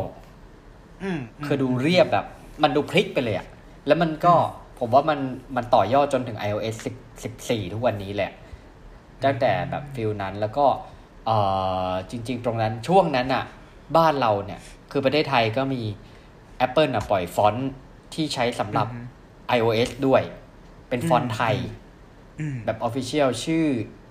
[1.04, 2.26] อืมมคือดูเรียบแบบ
[2.64, 3.48] มันดูพลิกไปเลยอะ
[3.88, 4.34] แล้วมันก็
[4.80, 5.20] ผมว่ามัน
[5.56, 8.32] มันต่อยอดจนถึง iOS 10 14ทุกวันนี้แหละ
[9.24, 11.01] ตั้งแต่แบบ feel นั้นแล้วก็เอ่อ
[12.12, 13.44] จริง ๆ ตรงนั้นช่วงนั้นอะ
[13.98, 14.62] บ้านเราเนี่ย
[14.92, 15.82] คือประเทศไทยก็มี
[16.66, 17.72] Apple อะปล่อยฟอนต์
[18.14, 19.06] ที่ใช้สำหรับอืม
[19.58, 20.22] iOS ด้วย
[20.90, 21.56] เป็นฟอนต์ไทย
[22.40, 23.66] อืมแบบ Official ชื่อ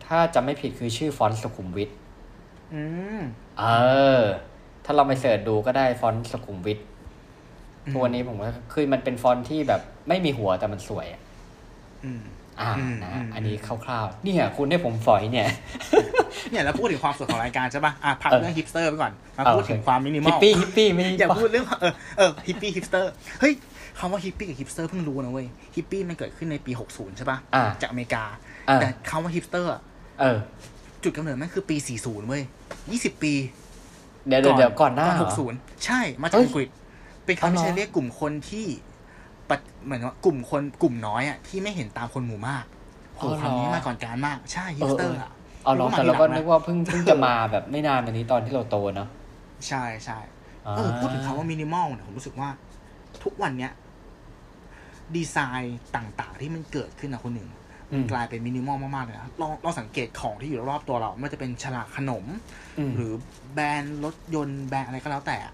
[0.07, 1.91] ถ้าจำไม่ผิดคือชื่อฟอนต์สุขุมวิท
[2.75, 2.83] อื
[3.19, 3.21] ม
[3.59, 3.65] เอ
[4.21, 4.23] อ
[4.85, 6.79] ถ้าเราไป search ดูก็ได้ฟอนต์สุขุมวิท
[7.93, 11.21] ทุกวันนี้ผมว่าคือมันเป็นฟอนต์ที่แบบไม่มีหัวแต่มันสวยอะ
[12.63, 15.49] อืมอ่าอืมนะอืมอันนี้คร่าวๆเนี่ยคุณให้ผมฝอยเนี่ย
[16.51, 23.53] เนี่ยเราพูดถึงความสวยของรายการใช่ป่ะอะพักเออเรื่องฮิปสเตอร์ไปก่อนมาเออพูดถึงความมินิมอฮิปปี้ฮิปปี้ไม่อย่าพูดเรื่องเออเออฮิปปี้ฮิปสเตอร์เฮ้ย
[23.99, 28.25] คำว่าฮิปปี้กับฮิปสเตอร์เพิ่งรู้นะเว้ยฮิปปี้มันเกิดขึ้นในปี 60 ใช่ป่ะอ่าจากอเมริกา
[28.69, 29.71] อ่าแต่คำว่าฮิปสเตอร์
[30.21, 30.39] เออ
[31.03, 32.43] จุดกำเนิดมันคือปี 40 เว้ย
[32.83, 33.33] 20 ปี
[34.29, 36.69] เดี๋ยวเดี๋ยวเดี๋ยวก่อนหน้าก่อนเหรอ60 ใช่มาจากเฮ้ยอังกฤษ
[37.25, 38.90] เป็นอ๋อคำเหรอที่ใช้เรียกกลุ่มคนที่ปะ
[39.85, 42.65] เหมือนว่ากลุ่มคนกลุ่มน้อยอะที่ไม่เห็นตามคนหมู่มาก
[43.17, 45.31] โหคำนี้มาก่อนการมาก ใช่ฮิปสเตอร์อะ
[45.65, 49.09] เอาลองรู้แต่มเราก็ทีหลังะนึกว่าเพิ่งเพิ่งจะมาแบบไม่นานมานี้ตอนที่เราโตเนาะ
[49.69, 50.19] ใช่ใช่
[50.77, 52.49] เออพูดถึงคำว่ามินิมอลเนี่ยผมรู้สึกว่า
[53.25, 53.73] ทุกวันเนี้ย
[55.17, 57.49] ดีไซน์ต่างๆ ที่มันเกิดขึ้นนะคุณหนึ่ง
[57.93, 62.25] อืมกลายเป็นมินิมอลมากๆเลยนะลองลองสังเกตของที่อยู่รอบๆตัวเราไม่ว่าจะเป็นฉลากขนม
[62.79, 63.13] อืมหรือ
[63.55, 65.53] แบรนด์รถยนต์แบรนด์อะไรก็แล้วแต่อะ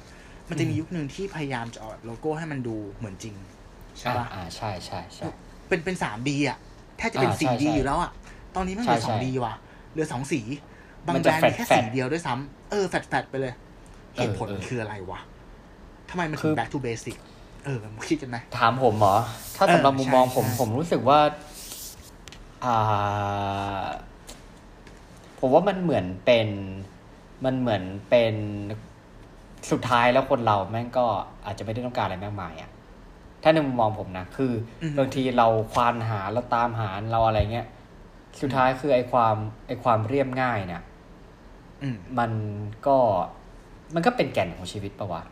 [0.48, 3.34] มันจะมีอืมยุคหนึ่งที่พยายามจะออกแบบโลโก้ให้มันดูเหมือนจริง
[4.00, 5.24] ใช่อ่าปะอ่าใช่ใช่ใช่
[5.68, 6.58] เป็นเป็นสาม D อะ
[6.98, 8.10] แทบจะเป็นอ่าสี่ใช่ D ใช่อยู่แล้วอะ
[8.56, 9.54] ตอนนี้มันเหลือใช่สองใช่ D ว่ะ
[9.92, 10.40] เหลือสองสี
[11.06, 13.52] บางแบรนด์มันจะมีแค่แฟดๆสีเดียวด้วยซ้ำเออ flat flat ๆไปเลย
[14.16, 15.20] เหตุผลเออมันคืออะไรวะ
[16.10, 17.16] ทำไมมันคืถึงอ back to basic
[17.64, 19.16] เออมึงคิดกันไหมถามผมเหรอ
[19.56, 21.20] ถ้าสำหรับเออมุมมองใช่ผมใช่ผมรู้สึกว่า
[22.64, 23.84] อ่า
[25.40, 26.48] ผมว่ามันเหมือนเป็น
[27.44, 28.34] มันเหมือนเป็น
[29.70, 31.06] สุดท้ายแล้วคนเราแม่งก็
[31.44, 32.70] อาจจะไม่ได้ต้องการอะไรมากมายอะ
[33.48, 37.66] ถ้าในมุมมองผมนะ คืออบางทีเราควานหาเราตามหาเราอะไรเงี้ย
[38.40, 39.36] สุดท้ายคือไอ้ความ
[39.66, 40.82] ไอ้ความเรียบง่ายเนี่ย
[41.82, 42.30] อืมมัน
[42.86, 42.96] ก็
[43.94, 45.22] มันก็เป็นแก่นของชีวิตปะวะ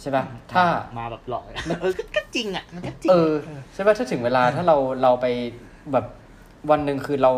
[0.00, 0.64] ใช่ปะถ้า
[0.98, 1.42] มาแบบหล่อ
[1.80, 3.32] เออก็ก็จริงอะมันก็จริงเออ
[3.74, 5.26] ใช่ปะถ้าถึงเวลาถ้าเราเราไป
[5.92, 6.06] แบบ
[6.70, 7.32] วันหนึ่งคือเรา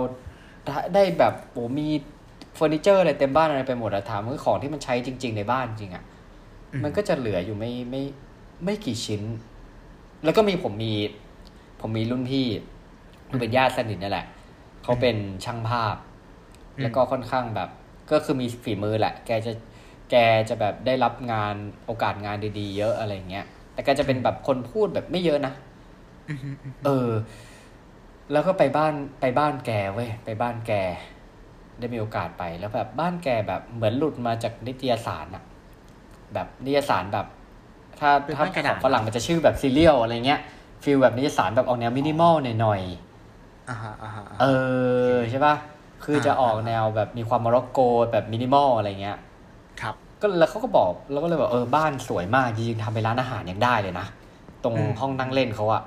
[0.94, 1.88] ได้แบบโอ้มี
[2.54, 6.04] เฟอร์นิเจอร์อะไรเต็มบ้านอะไรไปหมดอะถามว่าของที่มันใช้จริง ๆ ในบ้านจริงอะ
[6.84, 8.31] มันก็จะเหลืออยู่ไม่ไม่ไม่
[8.84, 9.22] กี่ชิ้น
[10.24, 10.94] แล้วก็มีผมมี
[11.80, 12.46] ผมมีรุ่นพี่
[13.30, 14.26] มันเป็นญาติสนิทนั่นแหละ
[14.82, 15.96] เขาเป็นช่างภาพ
[16.82, 17.68] แล้วก็ค่อนข้างแบบ
[18.10, 19.52] ก็คือมีฝีมือแหละ แกจะ
[20.10, 20.14] แก
[20.48, 21.54] จะแบบได้รับงาน
[21.86, 25.52] โอกาสงานดีๆ เยอะอะไรเงี้ย แต่แกจะเป็นแบบคนพูดแบบไม่เยอะนะ
[26.84, 27.10] เออ
[28.32, 30.72] แล้วก็ไปบ้านไปบ้านแกเว้ยไปบ้านแก
[31.78, 35.44] ได้มีโอกาสไปแล้วแบบบ้านแกแบบเหมือนหลุดมาจากนิตยสารอะ
[36.34, 37.26] แบบนิตยสารแบบ
[38.00, 40.40] ถ้าเป็นถ้าบ้านกระขดาษองฝรั่งมันจะชื่อแบบซีเรียลอะไรเงี้ย
[40.82, 44.46] feel แบบนิตยสารแบบออกแนวมินิมอลหน่อยๆอ่าฮะอ่าฮะเอ
[45.14, 45.54] อใช่ป่ะ
[46.04, 47.78] คือจะอ่าออกแนวแบบมีความโมร็อกโก
[48.12, 49.18] แบบมินิมอลอะไรเงี้ย
[49.80, 54.06] ครับ ก็แล้วเขาก็บอกแล้วก็เลยบอกเออบ้านสวยมากจริงๆทำเป็นร้านอาหารยังได้เลยนะ
[54.64, 55.82] ตรงอืมห้องนั่งเล่นเขาอะ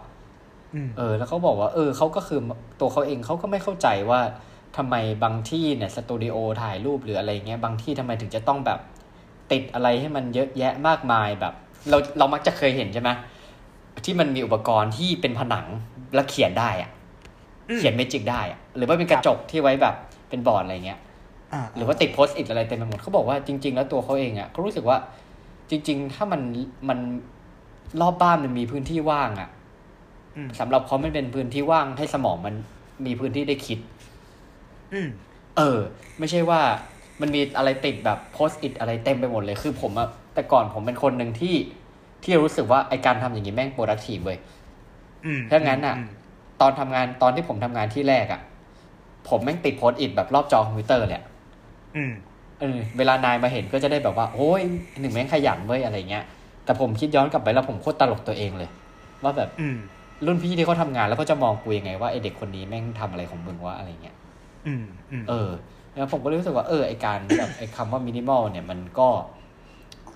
[0.73, 2.39] อืมเออ แล้วเขาบอกว่า เออเขาก็คือ
[2.79, 4.19] ตัวเขาเองเขาก็ไม่เข้าใจว่า
[4.77, 8.79] ทำไมบางที่เนี่ยสตูดิโอถ่ายรูปหรืออะไรเงี้ยบางที่ทำไมถึงจะต้องแบบ
[9.51, 11.53] ติดอะไรให้มันเยอะแยะมากมายแบบ
[11.89, 13.09] เราเรามักจะเคยเห็นใช่ไหม
[14.05, 15.65] ที่มันมีอุปกรณ์ที่เป็นผนัง
[16.13, 16.89] แล้วเขียนได้อะ
[17.69, 19.95] อืมเขียนเมจิกได้อะหรือว่าเป็นกระจกที่ไว้แบบ
[20.29, 20.99] เป็นบอร์ดอะไรเงี้ย
[21.53, 24.97] อ่าหรือว่าติดโพสต์อิทอะไรเต็มไปหมดเขาบอกว่าจริง ๆ แล้วตัวเขาเองอะ่ะเขารู้สึกว่า
[25.69, 26.41] จริง ๆ ถ้ามัน
[26.89, 26.99] มัน
[28.01, 29.49] รอบบ้านมันมีพื้นที่ว่างอะ่ะ
[30.35, 32.55] อืมสำหรับเขามันเป็นพื้นที่ว่างให้สมองมัน
[33.05, 33.79] มีพื้นที่ได้คิด
[34.93, 35.07] อืม
[35.57, 35.79] เออ
[36.19, 36.61] ไม่ใช่ว่า
[37.21, 41.55] มันมีอะไรติดแบบ Post-it อะไรเต็มไปหมดเลยคือผมอะแต่ก่อนผมเป็นคนหนึ่งที่
[42.25, 44.37] ที่รู้สึกว่าไอการทำอย่างนี้แม่ง productive เว้ย
[45.25, 46.07] อืมถ้างั้นน่ะอืม
[46.61, 48.41] ตอนทำงานตอนที่ผมทำงานที่แรกอะ
[49.29, 51.25] ผมแม่งติด Post-it แบบรอบจอคอมพิวเตอร์เลยอะ
[51.95, 52.11] อืม
[52.59, 54.61] เออเวลานายมาเห็นก็จะได้แบบว่า โอ้ย
[54.99, 56.23] หนึ่งแม่งขยันเว้ยอะไรเงี้ย
[56.65, 58.69] แต่ผมคิดย้อนกลับไปแล้วผมโคตรตลกตัวเองเลย
[59.23, 59.77] ว่าแบบอืม
[60.25, 64.15] รุ่นพี่ที่เขาทำงานแล้วเขาจะมองกูยังไงว่าไอเด็กคนนี้แม่งทำอะไรของมึงวะอะไรเงี้ย
[64.65, 65.49] อืมอืมเออ
[65.95, 69.09] แล้วผมก็รู้สึกว่าเออไอการแบบไอคำว่ามินิมอลเนี่ยมันก็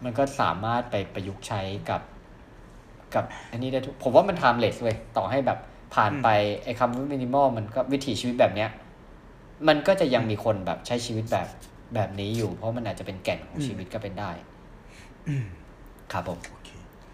[0.04, 2.02] มันก็สามารถไปประยุกต์ใช้กับ
[3.16, 5.60] กับอันนี้ได้ทุกผมว่ามัน timeless เว้ยต่อให้แบบ
[5.96, 6.28] ผ่านไป
[6.64, 8.70] ไอคำว่ามินิมอลมันก็วิถีชีวิตแบบเนี้ย
[9.68, 11.48] มันก็จะยังมีคนแบบใช้ชีวิตแบบ
[11.96, 14.32] แบบนี้อยู่ เพราะมันอาจจะเป็นแก่นของชีวิตก็เป็นได้
[15.28, 15.46] อืม
[16.12, 16.70] ครับผมโอเค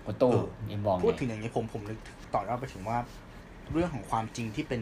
[0.05, 1.97] คุณตู้เออยิมมองพูดไงถึงอย่างนี้ผมผมนึก
[2.33, 2.97] ต่อยอดไปถึงว่า
[3.71, 4.81] เรื่องของความจริงที่เป็น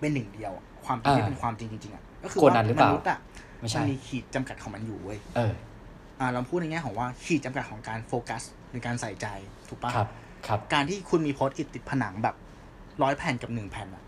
[0.00, 3.18] เป็นหนึ่งเดียวอะความจริงที่เป็นความจริงจริงๆอะก็คือโกว่านันหรือเปล่ามนุษย์อะ
[3.60, 5.18] ไม่มัใช่นมีขีดจำกัดของมันอยู่เว้ย
[6.16, 9.26] เอออ่าเราพูดในแง่ของว่าขีดจำกัดของการโฟกัสหรือการใส่ใจ
[9.68, 10.08] ถูกปะครับ
[10.46, 12.34] ครับ การที่คุณมีโพสต์อิทติดผนังแบบ
[13.02, 14.02] ร้อยแผ่นกับหนึ่งแผ่นอะ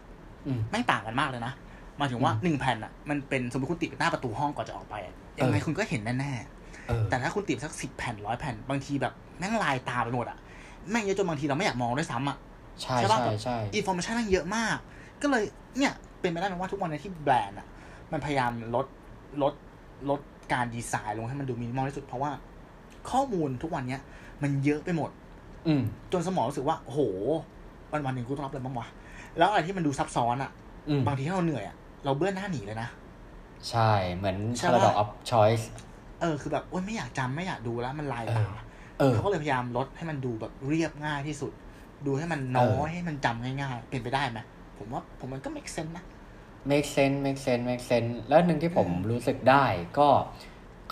[0.47, 1.53] อืมแม่งต่างกันมากเลยนะ
[1.99, 6.33] หมายถึงว่าอืมหนึ่งแผ่นอะมันเป็นสมมติคุณติดหน้าประตูห้องก่อนจะออกไปอะยังไงเออคุณก็เห็นแน่
[6.88, 10.38] เออๆแต่ถ้าคุณติดสักสิบแผ่นร้อยแผ่นบางทีแบบแม่งลายตาไปหมดอะ
[10.90, 12.37] แม่งเยอะจนบางทีเราไม่อยากมองด้วยซ้ำอะ
[12.83, 14.77] ใช่ใช่ปะใช่ใช่ information แม่งเยอะมาก
[15.23, 15.44] ก็เลย
[15.79, 17.66] เนี่ยเป็นไปได้ไหมว่าทุกวันนี้ที่แบรนด์อะ
[18.12, 18.87] มันพยายามลด
[19.42, 19.55] ลด
[20.11, 20.21] ลด
[20.53, 22.31] การดีไซน์ลงให้มันดูมินิมอลที่สุด เพราะว่า
[23.11, 24.01] ข้อมูลทุกวันเนี้ย
[24.43, 25.11] มันเยอะไปหมด
[25.67, 25.83] อืม
[26.13, 27.01] จนสมองรู้สึกว่าโอ้โห
[27.93, 28.87] วันวันๆหนึ่งกูต้องรับอะไรบ้างวะ
[29.39, 30.51] แล้วอะไรที่มันดูซับซ้อนอะ
[30.89, 32.89] อืมบางทีถ้าเราเหนื่อยอะเราเบือนหน้าหนีเลยนะ
[33.69, 35.65] ใช่เหมือนใช่ paradox ปะ of choice
[36.21, 38.45] เออคือแบบโอ๊ยไม่อยากจำไม่อยากดูแล้วมันลายตา
[38.99, 41.53] เออเขาก็เลยพยายามลดให้มันดูแบบเรียบง่ายที่สุด
[42.07, 44.39] ดูให้มันน้อยเออให้มันจำง่ายๆ เป็นไปได้ไหม
[44.79, 46.05] ผมว่าผมมันก็ make sense นะ
[46.71, 49.64] make sense make sense make sense แล้วหนึ่งที่ผมรู้สึกได้
[49.99, 50.09] ก็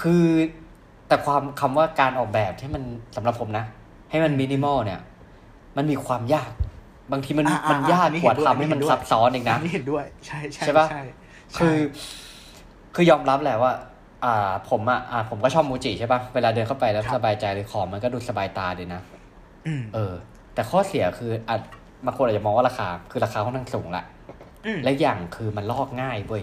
[0.02, 0.24] คือ
[1.08, 2.82] แต่ความคำว่าการออกแบบที่มัน
[3.16, 3.64] สำหรับผมนะ
[4.10, 5.00] ให้มันมินิมอลเนี่ย
[5.76, 6.50] มันมีความยาก
[7.12, 11.02] บางทีมันอ่าอ่ามันยากอันนี้กว่าเห็นด้วยทำให้มันอันนี้เห็นด้วยซับซ้อนเองนะอันนี้เห็นด้วย ใช่ใช่ใช่ปะใช่
[11.58, 11.76] คือ
[12.94, 13.72] คือยอมรับแหละว่า
[14.24, 19.02] อ่า ผมอะอ่าผมก็ชอบ Muji ใช่ปะเวลาเดินเข้าไปแล้วสบายใจเลยของมันก็ดูสบายตาดีนะ
[19.66, 20.14] อืมเออ
[20.54, 21.60] แต่ข้อเสียคืออาจ
[22.04, 24.15] บางคนอาจจะมองว่าราคา คือราคาค่อนข้างสูงแหละอืม
[24.84, 26.42] และอย่างคือมันลอกง่ายเว้ย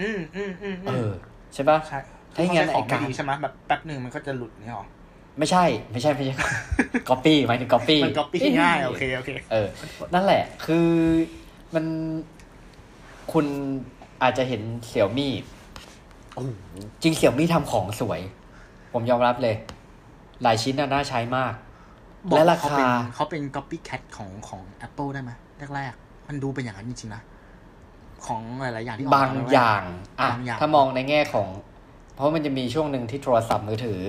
[0.00, 1.12] อืมอืมอืมเออ
[1.54, 1.98] ใช่ปะใช่
[2.34, 4.86] ถ้าอย่างนั้นเขใช้ของไอ้การไม่ดีใช่ไหมแบบแป๊บหนึ่งมันก็จะหลุดเนี่ยหรอ
[5.38, 6.34] ไม่ใช่ ไม่ใช่ไม่ใช่
[7.08, 9.68] ก๊อปปี้หมายถึงก๊อปปี้มันก๊อปปี้ง่ายโอเคโอเคเออ
[10.14, 10.88] นั่นแหละ คือ
[11.74, 11.84] มัน
[13.32, 13.46] คุณ
[14.22, 15.32] อาจจะเห็นเสี่ยวมี่
[16.34, 16.50] โอ้โห
[17.02, 18.20] จริงเสี่ยวมี่ทำของสวย
[18.92, 19.54] ผมยอมรับเลย
[20.42, 21.52] หลายชิ้นน่ะน่าใช้มาก
[22.30, 25.30] บอกและราว่าเขาเป็นคาเขาเป็น copycat ของของ Apple ได้ไหม
[25.76, 27.22] แรกๆ มันดูเป็นอย่างนั้นจริงๆนะ
[28.26, 29.82] ของหลายๆอย่างที่ออกบางมอย่าง
[30.20, 31.48] อะบางอย่างถ้ามองในแง่ของ
[32.14, 34.02] เพราะมันจะมีช่วงหนึ่งที่โทรศัพท์มือถือ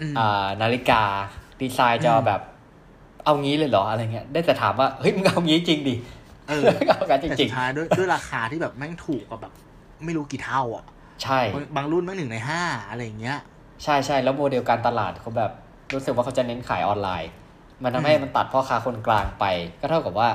[0.00, 1.02] อืมอ่า นาฬิกา
[1.60, 2.40] ดีไซน์จะเอาแบบ
[3.24, 5.94] เอางี้เลยเหรออะไรเงี้ย ได้แต่ถามว่า เฮ้ยมึงเอางี้จริงดิ
[6.48, 9.52] เออเอากันจแต่ริสุงดท้ายด้วยด้วยราคาที่แบบแม่งถูกกว่าแบบ
[10.04, 13.38] ไม่รู้กี่เท่า อะๆใช่บางบางรุ่นแม่งหนึ่งในห้าอะไรอย่างเงี้ย
[13.82, 15.52] ใช่ใช่แล้วโมเดลการตลาดเขาแบบ
[15.94, 17.30] รู้สึกว่าเขาจะเน้นขายออนไลน์
[17.82, 19.44] มันทำให้อืมมันตัดพ่อค้าคนกลางไป
[19.80, 20.28] ก็เท่ากับว่า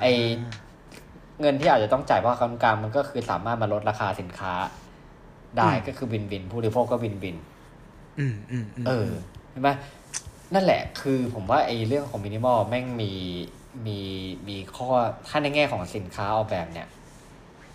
[0.00, 0.06] ไอ
[1.40, 4.52] เงินที่อาจจะต้องจ่ายพ่อค้าคนกลางมันก็คือสามารถมาลดราคาสินค้า
[5.58, 7.36] ได้ก็คือวินวินผู้บริโภคก็วินวิน
[8.18, 9.08] อืมอืมมเออ
[9.50, 9.68] ใช่ไหม
[10.54, 13.12] นั่นแหละคือผมว่าไอ้เรื่องของมินิมอลแม่งมี
[13.86, 13.98] มี
[14.48, 14.88] มีข้อ
[15.28, 16.86] ถ้าในแง่ของสินค้าออกแบบเนี่ย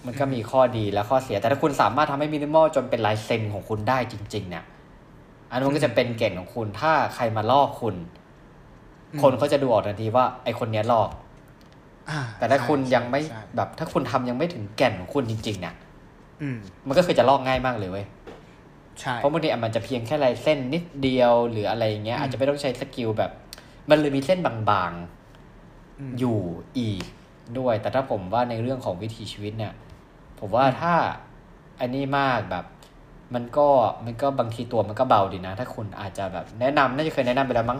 [0.05, 4.65] มันก็มีข้อดีและข้อเสีย แต่ถ้าคุณสามารถทำให้มินิมอลจนเป็นลายเซ็นของคุณได้จริง ๆ เนี่ย
[5.51, 7.95] อันนั้นมันก็จะเป็นเก่งของคุณถ้าใครมาลอกคุณ
[9.21, 11.09] คนเขาจะดูออกทันทีว่า ไอคนเนี้ยลอก
[12.09, 15.75] อ่าแต่ถ้าคุณยังไม่ใช่แบบ ถ้าคุณทำยังไม่ถึงแก่นของคุณจริงๆเนี่ย
[16.41, 18.05] อืมมันก็คือจะลอกง่ายมากเลยเว้ย
[18.99, 23.31] ใช่เพราะบางทีอะมันจะเพียงแค่ลายเส้นนิดเดียวหรืออะไรอย่างเงี้ยอืมอาจจะไม่ต้องใช้สกิลแบบ
[23.89, 24.53] มันเลยมีเส้นบา
[24.89, 24.91] ง
[25.99, 26.39] อืมๆอยู่
[26.79, 27.03] อีก
[27.59, 29.73] ด้วย แต่ถ้าผมว่าในเรื่องของวิถีชีวิตเนี่ย
[30.39, 30.93] ผมว่าถ้า
[31.79, 32.65] อันนี้มากแบบ
[33.35, 33.67] มันก็
[34.05, 37.79] มันก็บางทีตัวมันก็เบาดีนะ ถ้าคุณอาจจะแบบแนะนำน่าจะเคยแนะนำไปแล้วมั้ง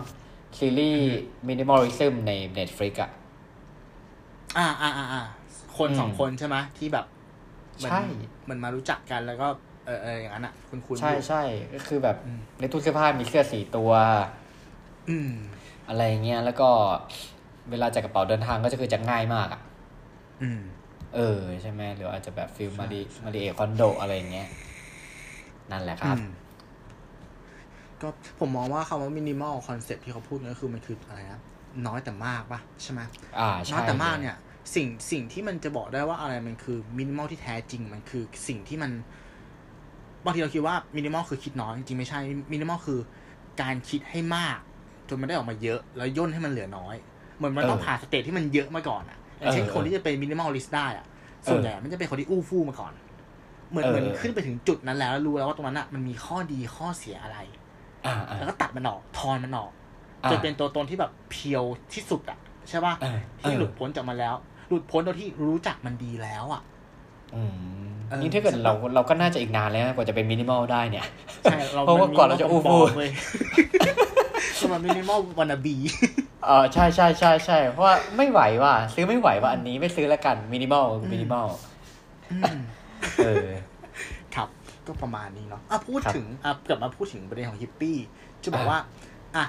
[0.58, 3.10] ซีรีส์ minimalism ใน Netflix อะ
[4.58, 5.22] อ่าอ่าอ่าอ่า
[5.78, 7.06] คนอืมสองคนใช่ไหมที่แบบ
[7.76, 8.00] เหมือนใช่
[8.44, 9.48] เหมันมารู้จักกันแล้วก็
[9.86, 11.42] เออเอออย่างนั้นอะ คุณคุณใช่ใช่
[11.74, 13.92] ก็คือแบบอืมในตู้เสื้อผ้ามีเสื้อสี่ตัว
[15.10, 15.32] อืม
[15.88, 16.68] อะไรเงี้ยแล้วก็
[17.70, 19.60] เวลาจัดกระเป๋าเดินทางก็จะคือจะง่ายมากอะ
[20.42, 20.60] อืม
[21.14, 24.48] เออ ใช่ไหมหรืออาจจะแบบ feel ใช่มาริใช่มาริเอคอนโดอะไรอย่างเงี้ย
[25.70, 26.26] นั่นแหละครับอืม
[28.02, 28.08] ก็
[28.40, 31.40] ผมมองว่าคำว่า minimal concept ที่เขาพูดเนี่ยก็คือมันคืออะไรนะ
[31.86, 33.00] น้อยแต่มากปะใช่ไหม
[33.38, 34.36] อ่าน้ใช่อยแต่มากเนี่ย
[34.74, 38.90] สิ่งสิ่งที่มันจะบอกได้ว่าอะไรมันคือมินิมอลที่แท้จริงมันคือสิ่งที่มัน
[40.24, 42.20] บางทีเราคิดว่ามินิมอลคือคิดน้อยจริงๆไม่ใช่
[42.52, 43.00] มินิมอลคือ
[43.62, 44.58] การคิดให้มาก
[45.08, 46.96] จนมันได้ออกมาเยอะแล้วย่นให้มันเหลือน้อย
[47.36, 51.06] เหมือนมันต้องผ่าน stage ที่มันเยอะมาก่อนอะอย่างเช่นคนที่จะเป็น minimalist ได้อะ
[51.48, 52.92] ส่วนใหญ่มันจะเป็นคนที่อู้ฟู่มาก่อน
[53.70, 57.57] เหมือนเหมือนขึ้นไปถึงจุดนั้นแล้วแล้วรู้แล้วว่าตรงนั้นอะมันมีข้อดีข้อเสียอะไรอ่าอ่า
[58.38, 59.70] แล้วก็ตัดมันออกทอนมันออก
[60.24, 64.34] อ่าจนเป็นตัวตนที่แบบ pure ที่สุดอะใช่ป่ะเออที่เออหลุดพ้นจากมันแล้ว
[64.68, 66.62] หลุดพ้นโดยที่รู้จักมันดีแล้วอะ
[67.34, 71.04] อืมเออนี่ถ้าเกิดใช่ปะเราเราก็น่าจะอีกนานแล้วนะกว่าจะเป็นมินิมอลได้เนี่ย
[71.42, 73.10] ใช่เราเพราะว่าก่อนเราจะอู้ฟู่เว้ย
[74.60, 75.76] สำหรับ minimal wannabe
[76.46, 81.46] เออใช่ใช่ใช่ใช่เพราะว่าไม่ไหวว่ะซื้อไม่ไหวว่ะอันนี้ไม่ซื้อแล้วกัน minimal minimal
[83.24, 83.77] เออครับ
[84.88, 87.96] ก็ประมาณนี้เนาะอะพูดครับถึงอะกลับมาพูดถึงประเด็นของฮิปปี้
[88.42, 88.78] จะบอกอะว่า
[89.36, 89.44] อะ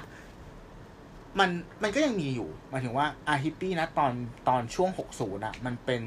[1.38, 1.50] มัน
[1.82, 4.12] มันก็ยังมีอยู่หมายถึงว่าอาฮิปปี้นะตอน
[4.48, 6.02] ตอนช่วง60อะ มันเป็น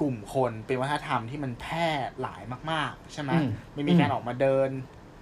[0.00, 1.86] กลุ่มคนเป็นวัฒนธรรมที่มันแพร่
[2.20, 4.70] หลายมาก ๆ ใช่ไหมอืมมันมีการออกมาเดิน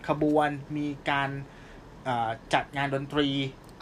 [0.09, 1.31] ขบวนมีการ
[2.05, 3.29] เอ่อจัดงานดนตรี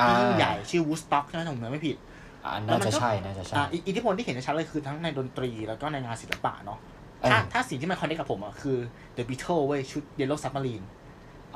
[0.02, 1.96] ที่ยิ่งใหญ่ชื่อ Woodstock ใช่ไหมถ้าผมจำไม่ผิด
[2.44, 6.91] อ่าน่าจะใช่น่าจะใช่อะอิอิทธิพลที่เห็นได้ชัดเลยคือทั้งในดนตรีแล้วก็ในงานศิลปะเนาะเออ
[7.30, 8.78] ถ้าถ้าสิ่งที่มันคอนเนคกับผมอะคือ
[9.16, 10.86] The Beatles เว้ยชุด Yellow Submarine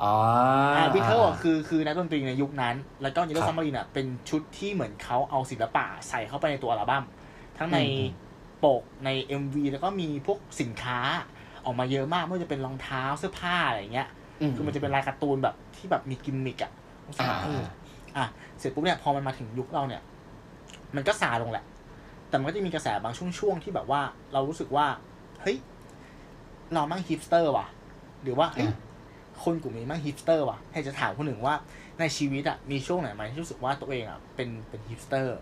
[0.01, 0.13] อ๋อ
[0.75, 7.03] อ่าอ่า Beatles อะคือคือนักดนตรีในยุคนั้น แล้วก็ Yellow ครับ Submarine อะเป็นชุดที่เหมือนเขาเอาศิลปะใส่เข้าไปในตัวอัลบั้ม
[7.57, 8.01] ทั้งในอืม
[8.63, 9.09] ปกใน
[9.41, 10.99] MV แล้วก็มีพวกสินค้า
[11.65, 14.07] ออกมาเยอะมากไม่ว่าจะเป็นรองเท้าเสื้อผ้าอะไรอย่างเงี้ย
[14.55, 16.71] คือมันจะเป็นลายการ์ตูนแบบที่แบบมีกิมมิกอะ
[17.07, 17.61] รู้สึกว่าอ่าเออ
[18.17, 18.25] อะ
[18.59, 20.01] เสร็จปุ๊บเนี่ยพอมันมาถึงยุคเราเนี่ย
[20.95, 21.65] มันก็ซาลงแหละ
[22.29, 24.01] แต่มันก็จะมีกระแสบางช่วงๆที่แบบว่า
[24.33, 25.57] เรารู้สึกว่าเฮ้ย
[26.73, 27.67] เราแม่งฮิปสเตอร์ว่ะ
[28.23, 28.75] หรือว่าเฮ้ยอ่า
[29.43, 31.55] คนกลุ่มนี้แม่งฮิปสเตอร์ว่ะให้จะถามคุณหนึ่งว่า
[31.99, 35.37] ในชีวิตอะมีช่วงไหนไหมที่รู้สึกว่าตัวเองอะเป็นเป็นฮิปสเตอร์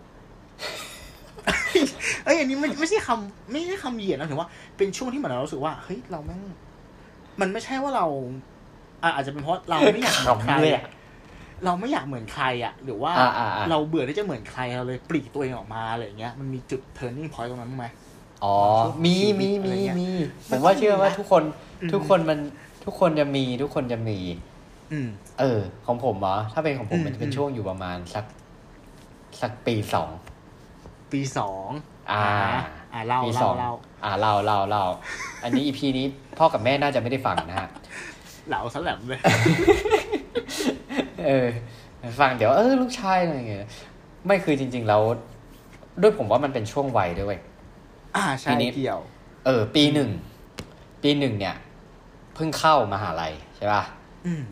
[2.24, 6.42] เอ้ยอันนี้ไม่ไม่ใช่คำไม่ใช่คำเหยียดนะถือว่าเป็นช่วงที่เหมือนเรารู้สึกว่าเฮ้ยเราแม่ง
[7.40, 8.06] มันไม่ใช่ว่าเรา
[9.02, 10.92] อะอาจจะเป็นเพราะเราไม่อยากเหมือนใครขำเลยอะอะ
[11.64, 17.86] เราไม่อยากเหมือนใครอะ หรือว่าอ่าอ่าอ่าเราเบื่อที่จะเหมือนใครเราเลยปลีกตัวเองออกมาอะไรอย่างเงี้ยมันมีจุด turning point ตรงนั้นบ้างไหม
[18.44, 18.56] อ๋อ
[19.04, 20.10] มีมีมีอะไรเงี้ยมี
[20.50, 21.42] มัผนมว่าต้องเชื่อว่ามีนะทุกคน
[21.82, 22.38] อืมทุกคนมัน
[22.84, 24.18] ทุกคนจะมีทุกคนจะมี
[24.92, 25.08] อืม
[25.40, 28.24] เออ ของผมเหรอถ้าเป็นของผมอืมมันจะเป็นอืมช่วงอยู่ประมาณสัก
[29.40, 30.10] สักปีสอง
[31.12, 31.68] ปีสอง
[32.12, 32.24] อ่า
[32.92, 33.72] อ่าเล่าปีสเล่าองเล่า
[34.04, 34.84] อ่าเล่าเล่าเล่า
[35.42, 36.06] อันนี้อีพีนี้
[36.38, 37.68] พ่อกับแม่น่าจะไม่ได้ฟังนะฮะ
[38.48, 39.20] เหล่าสแลมเลย
[41.26, 41.46] เออ
[42.20, 43.66] ฟังเดี๋ยวเออลูกชายอะไรเงี้ย
[44.26, 45.02] ไม่คือจริง ๆ แล้ว
[46.02, 47.40] ด้วยผมว่ามันเป็นช่วงวัยด้วยเวย
[48.16, 49.00] อ่าใช่ทีนี้เกี่ยว
[49.46, 50.10] เออ ปีหนึ่ง
[51.02, 51.56] ปีหนึ่งเนี่ย
[52.34, 53.82] เพิ่งเข้ามหาลัยใช่ป่ะ
[54.26, 54.42] อืม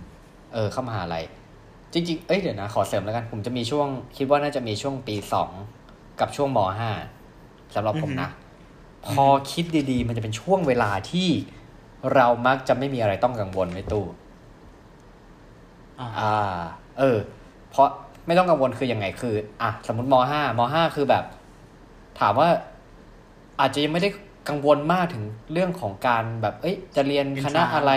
[0.55, 1.25] เออ เข้ามหาลัย
[1.93, 5.51] จริงๆ เอ้ยเดี๋ยวนะ ขอเสริมแล้วกัน ผมจะมีช่วง คิดว่าน่าจะมีช่วงปีสอง
[6.21, 6.91] กับช่วงมห้า
[7.75, 8.29] สำหรับผมนะ
[9.05, 11.29] พพอคิดดีๆ มันจะเป็นช่วงเวลาที่
[12.15, 14.05] เรามักจะไม่มีอะไรต้องกังวลไว้ตู้
[16.01, 16.35] อ่าอ่า
[16.99, 17.19] เออ
[17.71, 17.89] เพราะ
[18.27, 21.25] ไม่ต้องกังวลคือยังไงคือ อะ สมมติมห้ามห้าคือแบบ
[22.21, 22.49] ถามว่า
[23.61, 24.11] อาจจะยังไม่ได้
[24.49, 27.93] กังวลมากถึงเรื่องของการแบบเอ้ย จะเรียนคณะอะไร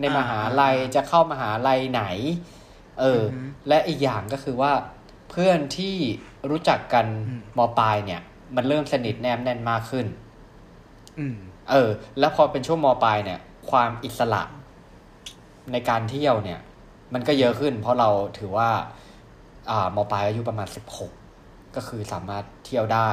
[0.00, 2.02] ในมหาลัยจะเข้ามหาลัยไหน
[3.00, 3.22] เออ
[3.68, 4.72] และอีกอย่างก็คือว่า
[5.30, 5.96] เพื่อนที่
[6.50, 7.06] รู้จักกัน
[7.58, 8.20] มปลายเนี่ย
[8.56, 10.06] มันเริ่มสนิทแนมแน่นมากขึ้น
[11.18, 11.36] อืม
[11.70, 14.42] เออ แล้วพอเป็นช่วงมปลายเนี่ย ความอิสระ
[15.72, 16.60] ในการเที่ยวเนี่ย
[17.14, 18.08] มันก็เยอะขึ้น เพราะเรา
[18.38, 18.70] ถือว่า
[19.70, 21.12] อ่ามปลายอายุประมาณสิบหก
[21.76, 23.10] ก็คือสามารถเที่ยวได้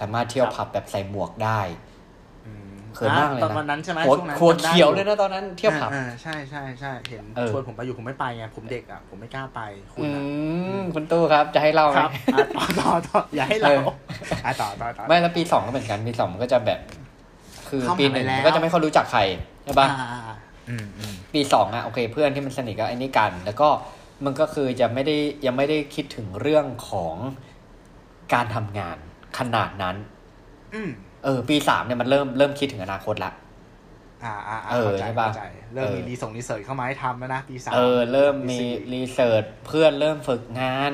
[0.00, 1.60] สามารถเที่ยวผับแบบใส่หมวกได้
[2.46, 9.60] อืมเขินมากเลยตอนนะวันนั้นใช่ไหมหัวช่วงนั้นหัวจำได้เขียวอเลยนะตอนนั้นเที่ยวผับอ่าใช่ใช่ใช่เห็นเออชวนผมไปอยู่ผมไม่ไปไงผมเด็กอะผมไม่กล้าไป
[9.94, 10.22] คุณอือะ
[10.80, 13.80] มคุณตู้ครับจะให้เล่าไหคมรับอะต่อต่อต่ออย่าให้เราเออ
[14.44, 16.80] อะต่อต่อต่อไม่แล้วปีสองก็เหมือนกันปีสองมันก็จะแบบ
[17.68, 19.20] คือเข้ามหาปีหนึ่งลัยแล้วมันก็จะไม่ค่อยรู้จักใคร
[19.64, 20.36] ใช่ปะอ่าอ่าอ่า
[20.68, 23.68] อืมอืมปีสองอะโอเค เพื่อนที่มันสนิทกับไอ้นี่กัน แล้วก็
[24.24, 27.14] มันก็คือจะไม่ได้ยังไม่ได้คิดถึงเรื่องของ
[28.34, 28.96] การทำงาน
[29.38, 29.96] ขนาดนั้น
[30.74, 30.90] อืม
[31.24, 33.32] เออ ปีสามเนี่ยมันเริ่มเริ่มคิดถึงอนาคตละ
[34.24, 40.92] อ่าอ่าอ่าเออเข้าใจใช่ปะเข้าใจเริ่มมีเออรีส่ง research เข้ามาให้ทำแล้วนะปีสามเออเริ่มมีปีสี่ research เพื่อนเริ่มฝึกงาน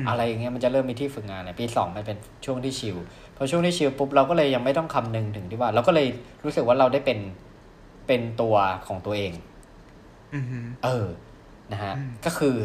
[0.00, 2.96] มอะไรอย่างเงี้ยมันจะเริ่มมีที่ฝึกงานเนี่ยปีสองมันเป็นช่วงที่ chill
[3.36, 6.06] พอช่วงที่ chill ปุ๊บเราก็เลยยังไม่ต้องคำนึงถึงที่ว่า เราก็เลย
[6.44, 7.18] รู้สึกว่าเราได้เป็น
[8.06, 9.32] เป็นตัวของตัวเอง
[10.34, 11.06] อืมฮึเออ
[11.72, 12.56] นะฮะอืมก็คือ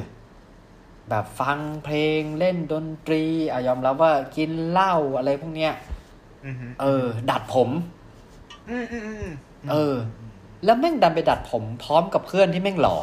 [1.10, 5.74] แบบฟังเพลงเล่นดนตรีอะยอมรับว่ากินเหล้าอะไรพวกเนี้ย
[6.46, 7.70] อืมฮึเออ ดัดผม
[8.70, 9.34] อืมอืมอืมอืม
[9.72, 9.96] เออ
[10.66, 12.98] แล้วแม่งดันไปดัดผม พร้อมกับเพื่อนที่แม่งหล่อ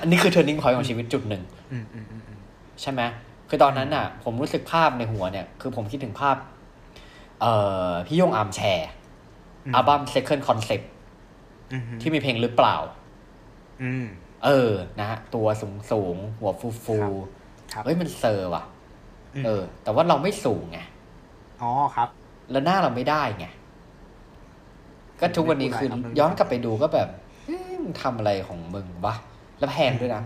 [0.00, 1.42] อันนี้คือ turning point ของชีวิตจุดหนึ่ง
[1.72, 2.38] อืมอืมอืมอืม
[2.80, 3.00] ใช่ไหม
[3.48, 6.36] คือตอนนั้นน่ะ ผมรู้สึกภาพในหัวเนี่ย คือผมคิดถึงภาพ
[7.40, 7.52] เอ่
[7.88, 8.88] อพี่โยงอาร์มแชร์
[9.74, 10.84] อัลบั้ม second concept
[11.72, 12.76] อืมฮึที่มีเพลงหรือเปล่า
[13.82, 14.06] อืม
[14.44, 16.98] เออนะฮะตัวสูงสูงๆหัวฟูฟู
[17.72, 18.64] ครับเฮ้ยมันเซอร์ว่ะ
[19.40, 20.78] มเออ แต่ว่าเราไม่สูงไง
[21.62, 22.08] อ๋อครับ
[22.50, 23.46] แล้วหน้าเราไม่ได้ไง
[25.20, 27.08] ก็ทุกวันนี้คือไม่พูดอะไรครับย้อนกลับไปดูก็แบบ
[27.46, 29.14] เอ๊ะมึงทำอะไรของมึงวะ
[29.58, 30.22] แล้วแพงด้วยนะ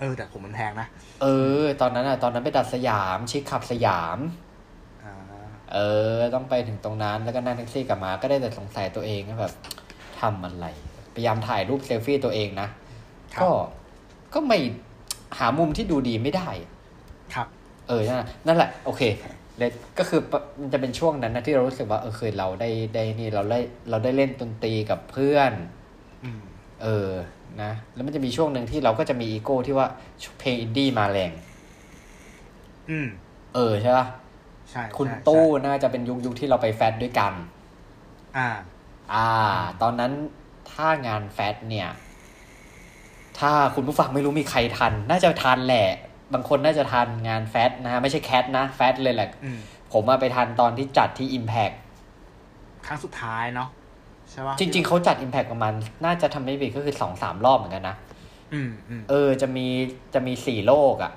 [0.00, 0.86] เออแต่ผมมันแพงนะ
[1.22, 1.26] เอ
[1.60, 4.18] อ ตอนนั้นอะ ตอนนั้นไปดัดสยามชิคขับสยาม
[5.04, 5.14] อ่า
[5.72, 5.78] เอ
[6.14, 9.52] อ ต้องไปถึงตรงนั้นแล้วก็นั่งแท็กซี่กลับมา ก็ได้แต่สงสัยตัวเองว่าแบบ
[10.20, 10.66] ทำอะไร
[11.14, 12.85] พยายามถ่ายรูปเซลฟี่ตัวเองนะครับ
[13.42, 13.50] ก็
[14.34, 14.58] ก็ไม่
[15.38, 16.48] หามุมที่ดูดีไม่ได้
[17.34, 17.46] ครับ
[17.88, 19.02] เออนั่นน่ะนั่นแหละ โอเค
[19.58, 25.52] เลยก็คือปะมันจะเป็นช่วงนั้นนะที่เรารู้สึกว่าเออเคยเราได้ได้นี่เราได้เราได้เล่นดนตรีกับเพื่อน
[26.24, 26.40] อืม
[26.82, 27.10] เออ
[27.62, 29.86] นะ แล้วมันจะมีช่วงหนึ่งที่เราก็จะมีอีโก้ที่ว่า
[30.40, 31.32] เพลงอินดี้มาแรง
[32.90, 33.08] อืม
[33.54, 34.06] เออใช่ปะ
[34.70, 37.32] ใช่คุณใช่ตู้ใช่น่าจะเป็นยุคยุคที่เราไปแฟตด้วยกัน
[38.36, 38.48] อ่า
[39.12, 39.28] อ่า
[39.82, 40.12] ตอนนั้น
[40.72, 41.88] ถ้างานแฟตเนี่ย
[43.40, 45.88] ถ้าคุณผู้ฟังไม่รู้มีใครทัน น่าจะทันแหละ
[46.34, 49.58] บางคนน่าจะทันงานแฟตนะ ไม่ใช่แคทนะ แฟตเลยแหละอืม
[49.92, 51.74] ผมมาไปทันตอนที่จัดที่ Impact
[52.86, 53.68] ครั้งสุดท้ายเนาะ
[54.30, 55.72] ใช่ปะจริง ๆเขาจัด Impact ประมาณ
[56.04, 57.96] น่าจะทำไม่ผิดก็คือสองสามรอบเหมือนกันนะ
[58.54, 59.66] อืมอืมเออ จะมี
[60.14, 61.12] จะมีสี่โลกอะ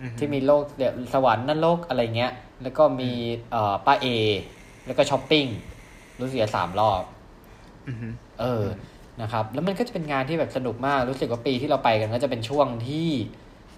[0.00, 3.10] อืที่มีโลกเดี๋ยวสวรรค์นรกอะไรเงี้ย แล้วก็มี
[3.50, 4.06] เอ่อป้าเอ
[4.86, 5.46] แล้วก็ช้อปปิ้ง
[6.20, 7.02] รู้สึกจะสามรอบ
[7.88, 8.08] อืมฮึ
[8.40, 8.64] เออ
[9.22, 13.08] นะครับแล้วมันก็จะเป็นงานที่แบบสนุกมากรู้สึกว่าปีที่เราไปกันก็จะเป็นช่วงที่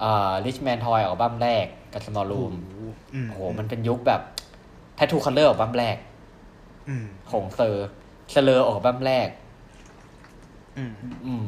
[0.01, 2.53] เอ่อ Richman Toy ออกอัลบั้มแรกกับ Small Room
[3.15, 4.21] อืมโอ้โหมันเป็นยุคแบบ
[4.99, 5.97] Tattoo Color ออกอัลบั้มแรก
[6.89, 7.89] อืมของเซอร์
[8.31, 9.29] เซเลอร์ออกอัลบั้มแรก
[10.77, 10.93] อืม
[11.27, 11.47] อืม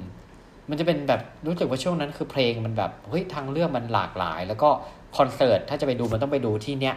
[0.71, 4.69] มันจะเป็นแบบรู้สึกว่าช่วงนั้นคือเพลงมันแบบเฮ้ยทางเลือกมันหลากหลาย แล้วก็
[5.17, 6.97] คอนเสิร์ตถ้าจะไปดูมันต้องไปดูที่เนี้ย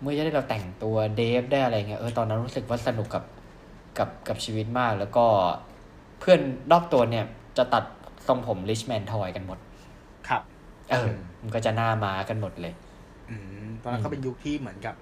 [0.00, 3.24] เมื่อจะได้เราแต่งตัวเดฟได้อะไรเงี้ยเออตอนนั้นรู้สึกว่าสนุกกับ
[3.98, 5.26] กับกับชีวิตมาก แล้วก็
[5.75, 7.24] เพื่อนรอบตัวเนี่ย
[7.58, 7.84] จะตัด
[8.28, 9.58] ทรงผม Richman Toy กันหมด
[10.28, 10.42] ครับ
[10.90, 12.74] เอออืมมันก็จะหน้าม้ากันหมดเลย
[13.30, 14.94] อืมตอนนั้นก็เป็นยุคที่เหมือนกับ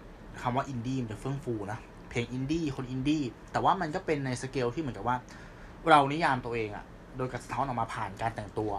[0.42, 1.78] คำว่าอินดี้มันจะเฟื่องฟูนะ
[2.10, 5.16] เพลงอินดี้คนอินดี้แต่ว่ามันก็เป็นในสเกลที่เหมือนกับว่า
[5.90, 6.84] เรานิยามตัวเองอะ
[7.16, 8.72] โดยกระสะท้อนออกมาผ่านการแต่งตัว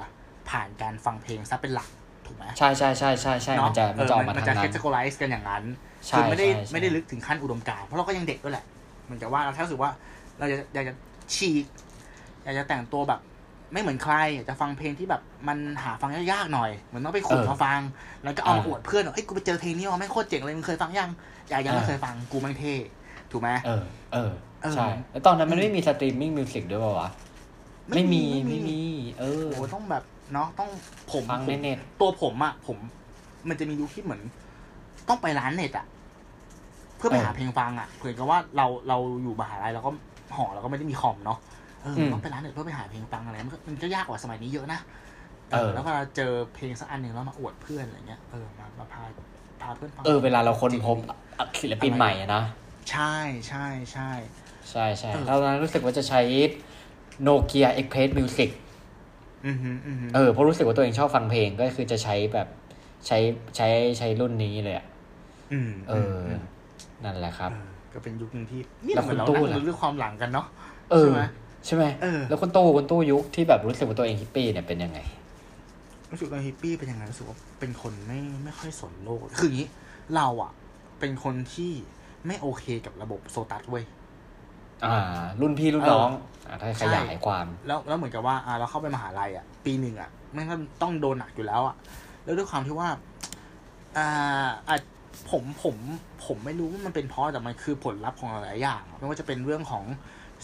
[0.49, 1.89] ผ่านการฟังเพลงซะเป็นหลัก
[2.25, 5.63] ถูกไหมใช่ใช่ใช่ใช่ใช่เนามันจะมันจะออกมามันทางจะนั้แคนตต g o r i z e กันอย่างนั้น
[6.07, 8.65] ใช่คือไม่ได้ใช่ใช่ไม่ได้ลึกถึงขั้นอุดมการณ์เพราะเราก็ยังเด็กด้วยแหละ
[9.05, 9.91] เหมือนกับว่าเราแค่รู้สึกว่า
[10.39, 10.93] เราจะอยากจะ
[11.35, 11.65] ฉีก
[12.45, 13.21] อยากจะแต่งตัวแบบ
[13.73, 17.79] ไม่เหมือนใครอยากจะฟังเพลงที่แบบมันหาฟังยากๆหน่อยเหมือนต้องไปขุดมาฟัง
[18.23, 21.09] แล้วก็เอามาอวดเพื่อนว่าเอ้ยกูไปเจอเพลงนี้มาแม่งโคตรเจ๋งเลยมึงเคยฟังยัง
[21.49, 22.75] อยากยังไม่เคยฟังกูแม่งเท่
[23.31, 24.31] ถูกไหมเออเออ
[24.63, 27.09] เออใช่แล้วตอนนั้นมันไม่มี streaming music ด้วยป่าวะ
[27.91, 28.79] ไม่มีไม่มี
[29.19, 30.03] เออโอ้ต้องแบบ
[30.33, 30.69] เนาะต้อง
[31.11, 32.77] ผมฟังผในมเน็ตตัวผมอะผม
[33.49, 34.21] มันจะมียุคที่เหมือน
[35.09, 35.85] ต้องไปร้านเน็ตอะ
[36.97, 39.91] เพื่อไปเออหาเพลงฟังอะเหมือนกับว่าเราเราอยู่มหาลัยเราก็
[40.35, 41.39] หอเราก็ไม่ได้มีคอมเนาะ
[41.85, 44.79] เอออืมต้องไปร้านเน็ตเพื่อไปหาเพลงฟังอะไรมันก็มันก็ยากกว่าสมัยนี้เยอะนะ
[45.51, 49.01] เออแล้วเวลาเจอเพลงสักอันหนึ่งแล้วมาอวดเพื่อนอะไรเงี้ยเออมามาพา
[49.61, 50.97] พาเพื่อนฟังเออเวลาเราค้นพบ
[51.61, 52.43] ศิลปินใหม่อะนะ
[52.91, 53.15] ใช่
[53.47, 54.09] ใช่ใช่
[54.71, 56.21] ใช่ใช่เออแล้วตอนนั้นรู้สึกว่าจะใช้
[57.21, 58.49] Nokia XpressMusic
[59.45, 62.47] อือหืออือหือเออเพราะรู้สึกว่าตัวเองชอบฟังเพลงก็คือจะใช้แบบ
[63.07, 63.17] ใช้
[63.55, 63.67] ใช้
[63.97, 64.85] ใช้รุ่นนี้เลยอะ
[65.53, 66.29] อืมเออ
[67.03, 70.45] นั่นแหละครับเออก็เป็นยุคหนึ่งที่นี่แล้วเหมือนเราคุณตู้นั่งล่าเรื่องความหลังกันเนาะ
[70.91, 71.23] เออใช่ไหม
[71.65, 74.99] ใช่ไหมเออแล้วคุณตู้คุณตู้ยุคที่แบบรู้สึกว่าตัวเองฮิปปี้เนี่ยเป็นยังไง
[76.11, 79.67] รู้สึกว่าฮิปปี้เป็นยังไงรู้สึกว่าเป็นคนไม่ไม่ค่อยสนโลก คืออย่างนี้
[80.15, 80.51] เราอะ
[80.99, 81.71] เป็นคนที่
[82.27, 83.85] ไม่โอเคกับระบบโซตัสเว้ย
[84.83, 86.09] อ่า รุ่นพี่รุ่นน้อง
[86.47, 91.75] อ่าถ้าขยายความ แล้วแล้วเหมือนกับว่าอ่าเราเข้าไปมหาลัยอะ ปีหนึ่งอะแม่งก็ต้องโดนหนักอยู่แล้วอะ
[92.23, 92.89] แล้วด้วยความที่ว่า
[93.97, 94.75] อ่าอะ
[95.31, 95.75] ผมผม
[96.25, 99.83] ผมไม่รู้ว่ามันเป็นเพราะแต่มันคือผลลัพธ์ของหลายๆอย่างอะไม่ว่าจะเป็นเรื่องของ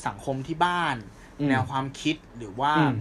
[0.05, 0.95] สังคมที่บ้าน
[1.39, 2.93] อืมแนวความคิดหรือว่าอืม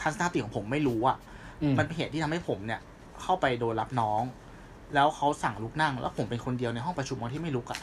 [0.00, 1.16] ทัศนคติของผมไม่รู้อะ
[1.62, 2.80] อืมมันเป็นเหตุที่ทำให้ผมเนี่ย
[3.22, 4.22] เข้าไปโดนรับน้อง
[4.94, 7.78] แล้วเขาสั่งลุกนั่ง แล้วผมเป็นคนเดียวในห้องประชุมวันที่ไม่ลุกอะ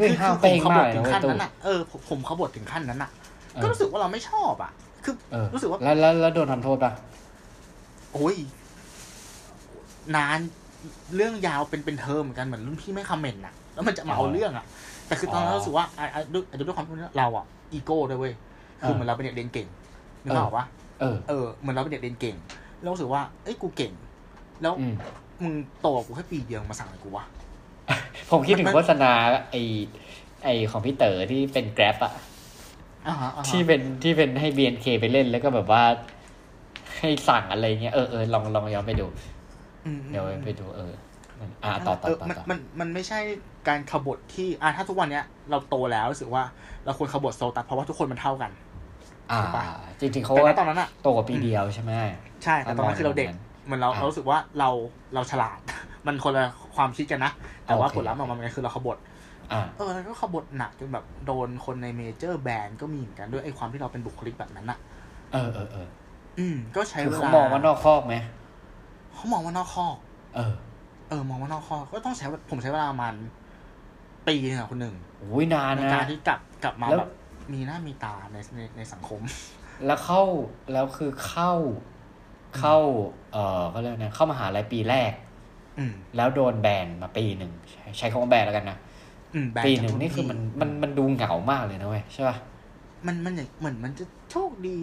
[0.00, 3.10] นี่ห้าวเป้งผมมากขบเลยถึนะงเว้ยตู้ขั้นนั้นอะเออผมผมขบฏถึงขั้นนั้นอะ
[3.54, 4.72] เออก็รู้สึกว่าเราไม่ชอบอะ
[5.04, 6.92] คือเออรู้สึกว่าแล้วแล้วแล้วโดนทำโทษปะ
[8.12, 8.36] โอ้ย
[10.16, 10.38] นาน
[11.16, 14.66] เรื่องยาวเป็นเป็นเทอมเหมือนกันเหมือนรุ่นพี่ไม่คอมเมนต์อะแล้วมันจะมาเอาเรื่องอะ
[15.12, 18.34] แต่คือตอนนั้นรู้สึกว่าอะอะด้วยอาจจะด้วยความที่เราอะอีโก้ด้วยเว้ย
[18.80, 19.66] คือเหมือนเราเป็นเด็กเรียนเก่ง
[20.22, 20.64] นึกออกปะ
[21.00, 22.36] เออเออเหมือนเราเป็นเด็กเรียนเก่ง
[22.80, 23.92] แล้วรู้สึกว่าเอ้ยกูเก่ง
[24.62, 24.94] แล้วอืม
[25.42, 27.24] มึงโตกว่ากูแค่ปีเดียวมาสั่งอะไรกูวะ
[28.30, 29.12] ผมคิดถึงมันโฆษณา
[29.50, 29.56] ไอ
[30.44, 32.12] ไอของพี่เต๋อที่เป็นแกร็บอะ
[33.06, 35.82] อ่าฮะอ่าฮะที่เป็นที่เป็นให้ BNK ไปเล่นแล้วก็แบบว่า
[36.98, 39.06] ให้สั่งอะไรเงี้ยเออเออลองลองย้อนไปดู
[39.86, 40.92] อืมเดี๋ยวไปดูเออ
[41.64, 43.18] อ่าต่อต่อเออต่อมันต่อมันมันไม่ใช่
[43.68, 46.42] การขบฏที่อ่าถ้าทุกวันเนี้ยเราโตแล้วรู้สึกว่า
[46.84, 48.50] เราควรขบฏโซตัสเพราะว่าทุกคนมันเท่ากัน
[49.32, 49.64] อ่าถูกปะ
[50.00, 51.92] จริงๆเขาแต่ณว่าตอนนั้นอะโตกว่าปีเดียวใช่ไหม
[52.44, 53.28] ใช่แต่ตอนนั้นคือเราเด็ก
[53.64, 54.70] เหมือนเราอ่าเรารู้สึกว่าเรา
[55.14, 55.58] เราฉลาด
[56.06, 56.44] มันคนละ
[56.76, 57.32] ความคิดกันนะ
[57.66, 58.96] แต่ว่าโอเคผลลัพธ์ออกมามันคือเราขบฏ
[59.52, 64.78] อ่าเออแล้วก็ขบฏหนักจนแบบโดนคนในเมเจอร์แบนด์ก็มีเหมือนกันด้วยไอ้ความที่เราเป็นบุคลิกแบบนั้นอะ
[65.32, 65.88] เออเออเออ
[66.38, 68.14] อืมก็ใช้คือเวเขาลามองว่านอกคอกไหม
[69.14, 69.96] เขามองว่านอกข้อก
[70.36, 73.14] เออเออมองว่านอกข้อกก็ต้องใช้ผมใช้เวลาประมาณ
[74.28, 77.10] ปีหนึงอะคนหนึ่งโอ้ยนานในนะการที่กลับกลับมาแล้วแบบ
[77.52, 79.20] มีหน้ามีตาในในในสังคม
[79.86, 80.22] แล้วเข้า
[80.72, 81.52] แล้วคือเข้า
[82.58, 82.76] เข้า
[83.32, 85.12] เออเขาเรียกนะเข้ามหาลัยปีแรก
[85.78, 88.78] อืมแล้วโดนแบนมาปีหนึ่งใช้ใช้คำว่าแบนแล้วกันนะ
[89.34, 92.36] อืมแบนปีจากหนึ่งนี่คือมันมันมันดูเหงามากเลยนะเว้ยใช่ป่ะ
[93.06, 94.78] มันมันอย่างเหมือนมันจะโชคดี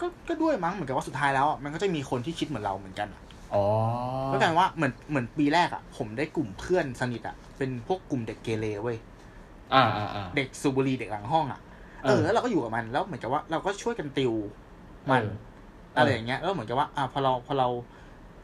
[0.00, 3.22] ก็ก็ด้วยมั้งเหมือนกับว่าสุดท้ายแล้วอะมันก็จะมีคนที่คิดเหมือนเราเหมือนกันอะ
[3.54, 3.64] อ๋อ
[4.30, 8.98] ก็กลายเป็นว่าเหมือนเหมือนปีแรกอะ ผมได้กลุ่มเพื่อนสนิทอะ เป็นพวกกลุ่มเด็กเกเรเว้ย
[9.72, 11.60] อ่าอ่าอ่าเด็กสูบบุหรี่เด็กหลังห้องอะ
[12.02, 14.32] เอเอออ แล้วเราก็อยู่กับมัน แล้วเหมือนกับว่าเราก็ช่วยกันติว
[15.10, 15.24] มัน
[15.94, 17.68] เอออะไรอย่างเงี้ย แล้วเหมือนกับว่า อ่าพอเราพอเรา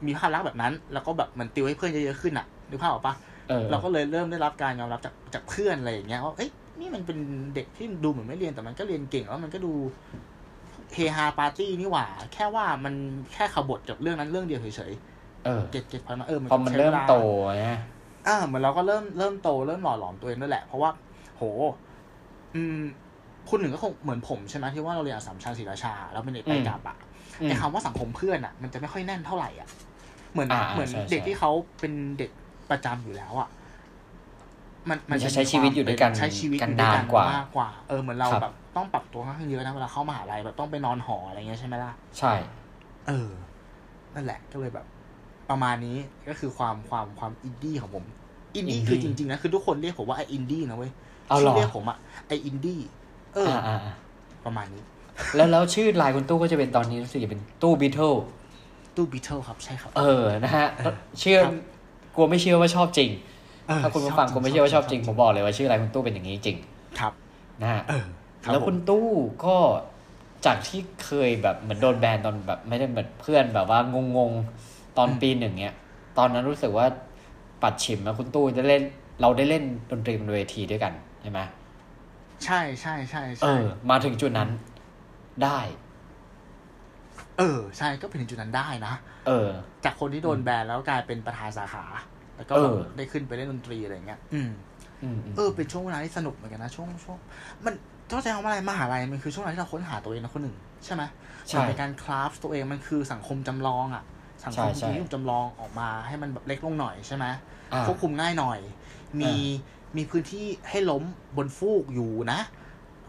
[0.07, 3.15] มีภาพลักษณ์แบบนั้น แล้วก็แบบเหมือนติวให้เพื่อนเยอะๆขึ้นอะนึกภาพออกปะ
[3.49, 7.19] เออเราก็เลยเริ่มได้รับการยอมรับจากจากเพื่อนอะไรอย่างเงี้ยว่าเอ้ยนี่มันเป็น
[7.55, 9.73] เด็กที่ดูเหมือนไม่เรียนแต่มันก็เรียนเก่งแล้วมันก็ดู
[10.95, 12.95] เฮฮาปาร์ตี้นี่หว่า แค่ว่ามัน
[13.33, 14.93] แค่ขบฏกับเรื่องนั้นเรื่องเดียวเฉย
[15.45, 17.15] เออๆ get get พอมาเออมันพอมันใช้เวลาเริ่มโต
[17.63, 17.79] นะ
[18.29, 20.91] อ่าเหมือนเราก็เริ่มเริ่มโตเริ่มหล่อหลอมตัวเองด้วยแหละ เพราะว่า
[21.37, 21.43] โห
[22.55, 22.81] อืม
[23.49, 26.97] คุณหนึ่งก็คงเหมือนผมใช่ไหมที่ว่าเราเรียนอัสสัมชัญศรีราชา แล้วเป็นเด็กไปกลับอะ
[27.41, 29.69] อืมไอ้คำว่าสังคมเพื่อนอะมันจะไม่ค่อยแน่นเท่าไหร่อะ
[30.33, 31.51] เหมือนอ่าเหมือนใช่เด็กใช่ที่เขา
[31.81, 32.31] เป็นเด็ก
[32.71, 33.49] ประจำอยู่แล้วอะ
[34.89, 42.33] มันมันจะมีใช้ชีวิตอยู่ด้วยกันใช้ชีวิตกันอยู่ด้วยนานกว่ามากกว่า เออเหมือนเราครับแบบต้องปรับตัวค่อนข้างเยอะนะเวลาเข้ามหาลัยแบบต้องไปนอนหออะไรเงี้ยใช่ไหมล่ะใช่
[43.09, 43.29] เออ
[44.15, 44.87] นั่นแหละก็เลยแบบ
[45.51, 45.97] ประมาณนี้
[46.29, 48.05] ก็คือความความความอินดี้ของผม
[48.55, 50.93] อินดี้คือจริงๆนะคือทุกคนเรียกผมว่าไออินดี้นะเว้ย
[51.29, 52.81] เอาเหรอชื่เรียกผมอะไออินดี้
[53.35, 53.95] เอออ่าออ่าอ่า
[54.45, 54.83] ประมาณนี้
[55.37, 58.15] แล้วแล้วชื่อไลน์คุณตู้ก็จะเป็นตอนนี้รู้สึกจะเป็นตู้บิทเทิล
[58.97, 60.67] ตู้บีเทิลครับใช่ครับ เออนะฮะ
[61.21, 61.55] เชื่อครับ
[62.15, 63.40] กลัวไม่เชื่อว่าชอบจริงเออ
[63.83, 66.59] ถ้าคุณผู้ฟังชบกลัวไม่เชื่อว่าชอบจริงผมบอกเลยว่าชื่อไลน์คุณตู้เป็นอย่างนี้จริง
[66.99, 67.13] ครับ
[67.63, 68.05] นะฮะเออ
[68.45, 69.09] รับแล้วคุณผมตู้
[69.45, 69.57] ก็
[70.47, 73.81] จากที่เคยแบบเหมือนโดนแบนตอนแบบไม่ได้เหมือนเพื่อนแบบว่า
[74.17, 75.77] งงๆตอนปีหนึ่งเนี้ย
[76.19, 76.87] ตอนนั้นรู้สึกว่า
[77.63, 78.83] ปัดฉิมแล้วคุณตู้จะเล่น
[79.21, 80.93] เราได้เล่นดนตรีบนเวทีด้วยกัน
[81.23, 81.41] ใช่ไหม
[82.45, 84.51] ใช่ใช่ใช่เอใช่อมาถึงจุดนั้น
[85.45, 85.59] ได้
[87.39, 88.95] เออ ใช่ก็เป็นถึงจุดนั้นได้นะ
[89.27, 89.49] เออ
[89.85, 91.85] จากคนที่โดนแบนแล้วกลายเป็นประธานสาขา
[92.41, 94.51] แล้วก็เอแบบอได้ขึ้นไปเล่นดนตรีอะไรเงี้ยอืม
[95.03, 97.19] อืมอืมเออเป็นช่วงเวลาที่สนุกเหมือนกันนะช่วงช่วง
[97.65, 97.75] มัน
[98.09, 101.03] เข้าใจคำว่าอะไรมหาลัยมันคือช่วงเวลาที่เราค้นหาตัวเองนะคนหนึ่งใช่ไหม
[101.51, 104.05] ใช่มันเป็นการคราฟตัวเองมันคือสังคมจำลองอะ
[104.45, 107.27] สังคใช่มใช่ที่ถูกจำลองออกมาให้มันแบบเล็กลงหน่อยใช่ไหม
[107.73, 108.59] อ่าควบคุมง่ายหน่อย
[109.21, 109.35] มี
[109.97, 111.03] มีพื้นที่ให้ล้ม
[111.37, 112.41] บนฟูกอยู่นะ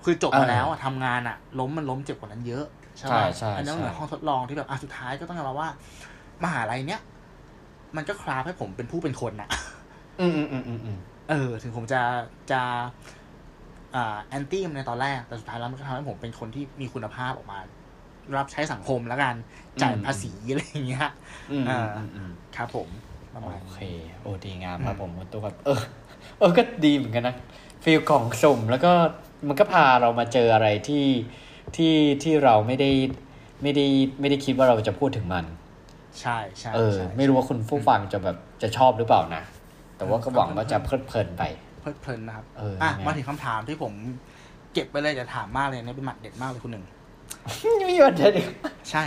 [0.06, 2.66] คือจบมาเออแล้วอะทำงานอะล้มมันล้มเจ็บกว่านั้นเยอะ
[2.98, 5.70] ใช่ไหมใช่ใช่อันนั้นเหมือนใช่ห้องทดลองที่แบบอะสุดท้ายก็ต้องยอมรับว่า
[6.44, 7.02] มหาลัยเนี้ย
[7.96, 9.50] มันก็คราฟให้ผมเป็นผู้เป็นคนอะ
[10.20, 10.98] อืมอืมอืมอืมอืม
[11.30, 12.02] เออ ถึงผมจะ
[12.52, 12.62] จะ
[13.96, 17.60] อ่าแอนตี้มันในตอนแรก แต่สุดท้ายแล้วมันก็ทำให้ผมเป็นคนที่มีคุณภาพออกมา
[18.38, 19.36] รับใช้สังคมแล้วกัน
[19.82, 21.08] จ่ายภาษีอะไรอย่างเงี้ย
[21.52, 22.88] อืมอ่าอืมอืมครับผม
[23.34, 23.80] ประมาณโอนี้เค
[24.22, 25.80] โอ้ดีงามครับผมคุณตู้ครับ เออ
[26.40, 27.36] เออก็ดีเหมือนกันนะ
[27.84, 28.92] ฟีลกล่องสุ่มแล้วก็
[29.48, 31.06] มันก็พาเรามาเจออะไรที่
[31.76, 32.92] ที่ที่เราไม่ได้
[33.62, 33.86] ไม่ได้
[34.20, 35.46] ไม่ได้คิดว่าเราจะพูดถึงมัน
[36.20, 39.44] ใช่ใช่เออใช่ไม่รู้ว่าคุณผู้ฟังจะแบบจะชอบหรือเปล่านะ
[39.98, 41.44] แต่ว่าก็หวังว่าจะเพลิดเพลินไป
[41.82, 43.94] เพลิดเพลินนะครับเอออ่อะยังไงมาถึงคำถามที่ผม
[44.74, 46.86] เก็บไปเลยจะถามมากเลยเนี่ยเป็นหมัดเด็ดมากเลยคุณหนึ่ง
[47.90, 48.32] มีวันเดียว
[48.90, 49.04] ใช่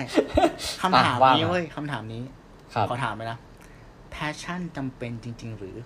[0.83, 2.23] คำถามว่านี้มาเว้ยคำถามนี้
[2.75, 3.39] ครับขอถามไปนะ
[4.15, 5.77] passion จำเป็นจริง ๆ หรือ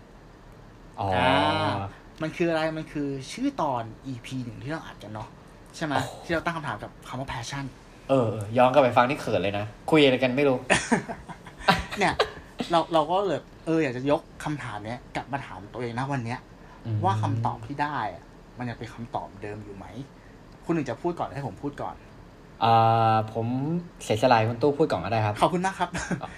[1.01, 1.09] อ๋อ
[2.23, 5.29] มันคืออะไรมันคือชื่อตอน EP หนึ่งที่เราอัดกันเนาะ
[5.77, 7.65] ใช่ไหมโอ้ที่เราตั้งคำถามกับคำว่า passion
[8.11, 10.59] เออเออย้อนกลับไปฟังที่เขินเลยนะ คุยอะไรกันไม่รู้
[11.99, 12.15] เนี่ย
[12.71, 16.39] เราเราก็เลยเอออยากจะยกคำถามเนี้ยกลับมาถามตัวเองนะวันเนี้ย
[16.87, 18.25] อืมว่าคำตอบที่ได้อะ
[18.59, 19.87] มันยังเป็นคำตอบเดิมอยู่ไหม
[20.65, 21.97] คุณหนึ่งจะพูดก่อนให้ผมพูดก่อน
[22.65, 23.47] อ่าผม
[24.03, 25.89] เสียสลายคุณตู้พูดก่อนก็ได้ครับ ขอบคุณมากครับ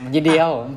[0.03, 0.69] มันยินดีครับผม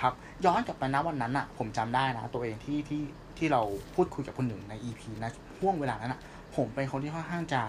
[0.00, 0.12] ครับ
[0.44, 3.02] ย้อนกลับไปนะวันนั้นอะผมจำได้นะตัวเองที่ที่
[3.38, 3.62] ที่เรา
[3.94, 6.20] พูดคุยกับคุณหนึ่งใน EP นะห่วงเวลานั้นอะ
[6.56, 7.62] ผมเป็นคนที่ค่อนข้างจะ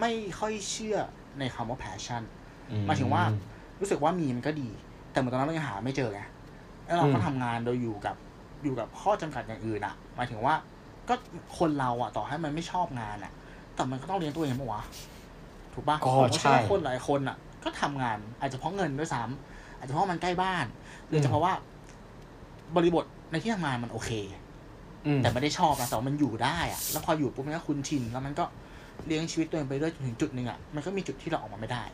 [0.00, 0.98] ไม่ค่อยเชื่อ
[1.38, 2.22] ในคำว่า passion
[2.86, 3.22] หมายถึงว่า
[3.80, 4.68] รู้สึกว่ามีมันก็ดี
[5.12, 6.22] แต่เหมือนตอนนั้นเรายังหาไม่เจอไง
[6.86, 8.16] แล้วเราก็อืมทำงานโดยอยู่กับ
[8.62, 10.54] อยู่กับข้อจำกัดอย่างอื่นอะหมายถึงว่า
[11.08, 11.14] ก็
[11.58, 13.32] คนเราอะต่อให้มันไม่ชอบงานอะ
[13.74, 14.82] แต่มันก็ต้องเลี้ยงตัวเองปะวะ
[15.74, 20.66] ถูกปะก็ผมว่าใช่ว่าคนหลายคนอะก็ทำงาน อาจจะเพราะเงินด้วยซ้ำอาจจะเพราะมันใกล้บ้าน
[21.08, 21.52] หรือจะเพราะว่า
[22.76, 24.10] บริบทในที่ทำงานมันโอเค
[25.06, 28.44] อืมแต่ไม่ได้ชอบนะแต่ว่ามันอยู่ได้อะแล้วพออยู่ปุ๊บมันก็คุ้นชินแล้วมันก็
[29.06, 31.84] เลี้ยงชีวิตตัวเองไปเรื่อยจนถึงจุดหนึ่งอะมันก็มีจุดที่เราออกมาไม่ได้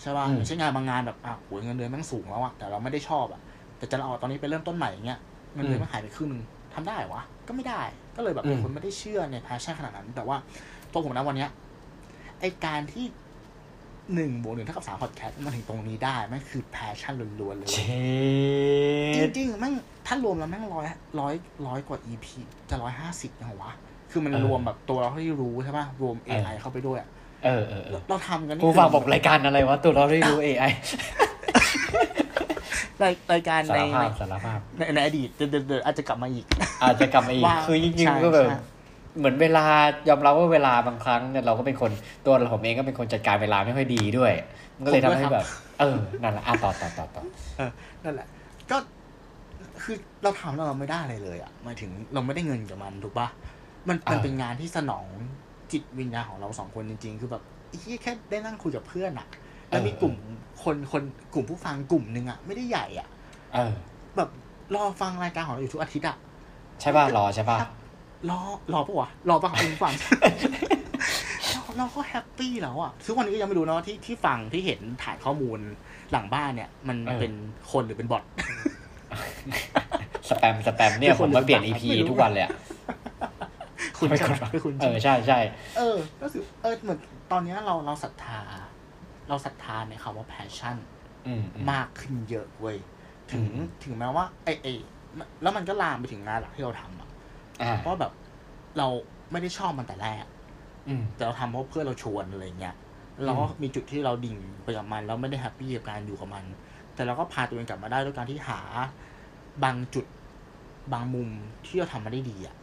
[0.00, 3.40] ใช่ป่ะอืมอย่างเช่นงานบางงานแบบอะโหเงินเดือนแม่งสูงแล้วอะแต่เราไม่ได้ชอบอะ
[3.78, 5.18] แต่จะเราเอาตอนนี้ไปเริ่มต้นใหม่อย่างเงี้ย
[5.54, 6.42] เงินเดือนมันหายไปครึ่งหนึ่ง
[6.74, 7.82] ทำได้วะก็ไม่ได้
[8.16, 10.36] ก็เลยแบบเป็นคนไม่ได้เชื่อใน passion ขนาดนั้น แต่ว่า
[10.92, 11.50] ตัวผมนะวันเนี้ย
[12.40, 13.04] ไอ้การที่
[14.14, 17.80] หนึ่งบวกหนึ่งเท่ากับสามพอดแคสต์มาถึงตรงนี้ได้มันคือ passion ล้วนๆเลย
[19.16, 19.74] จริงๆแม่ง
[20.06, 20.86] ถ้ารวมแล้วแม่งร้อย
[21.20, 21.34] ร้อย
[21.66, 22.26] ร้อยกว่า EP
[22.68, 23.72] จะร้อยห้าสิบยังวะ
[24.16, 27.08] คือมันเออรวมแบบตัวเราที่รู้ใช่ป่ะ รวมเออ AI เข้าไปด้วยอะ
[27.44, 30.70] เออเออเออเราทำกันนี่ผู้ฟังบอกรายการอะไรวะ ตัวเราได้รู้ AI
[33.02, 36.46] รายรายการสาในรภาพสารภาพในในอดีตเดี๋ยวเดี๋ยวเดี๋ยวอาจจะกลับมาอีก
[36.82, 38.58] อาจจะกลับมาอีกว่าคือจริงใช่ๆก็แบบใช่
[39.18, 39.66] เหมือนเวลา
[40.08, 41.90] ยอมรับว่าเวลาบางครั้งเนี่ยเราก็เป็นคน
[42.26, 44.32] ตัวผมเองก็เป็นคนจัดการเวลาไม่ค่อยดีด้วย
[44.76, 45.46] มันก็เลยทำให้แบบ
[45.80, 47.24] เออ นั่นแหละอะต่อต่อต่อต่อ
[47.58, 47.70] เออ
[48.04, 48.26] นั่นแหละ
[48.70, 48.76] ก็
[49.82, 53.26] คือเราทำแล้วเราไม่ได้อะไรเลยอะหมายถึงเราไม่ได้เงินกับมันถูกปะ
[53.88, 55.06] มันมันเป็นงานที่สนอง
[55.72, 59.26] จิตวิญญาณของเราสองคนจริง ๆ คือแบบไอ้เหี้ยแค่ได้นั่งคุยกับเพื่อนอะ
[59.68, 60.14] แล้วมีกลุ่ม
[60.62, 61.02] คนคน
[61.34, 63.08] กลุ่มผู้ฟังกลุ่มหนึ่งอะไม่ได้ใหญ่อะ
[63.54, 63.72] เออ
[64.16, 64.28] แบบ
[64.74, 66.16] รอฟังรายการของเราอยู่ทุกอาทิตย์อะ
[66.80, 67.58] ใช่ป่ะรอใช่ป่ะ
[68.30, 68.40] รอ
[68.72, 69.92] รอปะวะรอปะคุณฟัง
[71.52, 75.58] เราเราก็แฮปปี้แล้วอะทุกวันนี้ก็ยังไม่รู้นะว่าที่ที่ฟังที่เห็นถ่ายข้อมูล
[76.12, 77.32] หลังบ้านเนี่ย มันเออเป็น
[77.72, 78.22] คนหรือเป็นบอท
[80.28, 82.52] สแปมสแปมเนี่ยเป็นผคนมมาเปลี่ยนหรือ EP เปล่าไม่รู้ทุกวันเลยอะ
[83.98, 85.38] คุณไม่ใช่กไหดมคือคุณเอใช่ไหมอใช่ใช่
[85.76, 86.98] เออก็คือเออเหมือน
[87.32, 88.40] ตอนเนี้ยเราเราศรัทธา
[89.28, 90.76] เราศรัทธาในคำว่า passion
[91.26, 92.78] อืมอืมมากขึ้นเยอะเว้ย
[93.30, 94.66] ถึงอืมถึงแม้ว่าไอไอ
[95.42, 97.08] แล้วมันก็ลามไปถึงงานหลักที่เราทำอะ
[97.62, 98.12] อ่าเพราะแบบ
[98.78, 98.86] เรา
[99.32, 100.24] ไม่ได้ชอบมันแต่แรก
[100.88, 102.74] อืมแต่เราทำเพราะเพื่อนเราชวนอะไรเงี้ย
[103.14, 106.44] แล้วเราก็มีจุดที่เราดิ่งไปกับมันแล้วไม่ได้แฮปปี้กับการอยู่กับมัน
[106.94, 108.60] แต่เราก็พาตัวเองกลับมาได้ด้วยการที่หา
[109.64, 110.06] บางจุด
[110.92, 111.28] บางมุม
[111.66, 112.56] ที่เราทำมาได้ดีอะ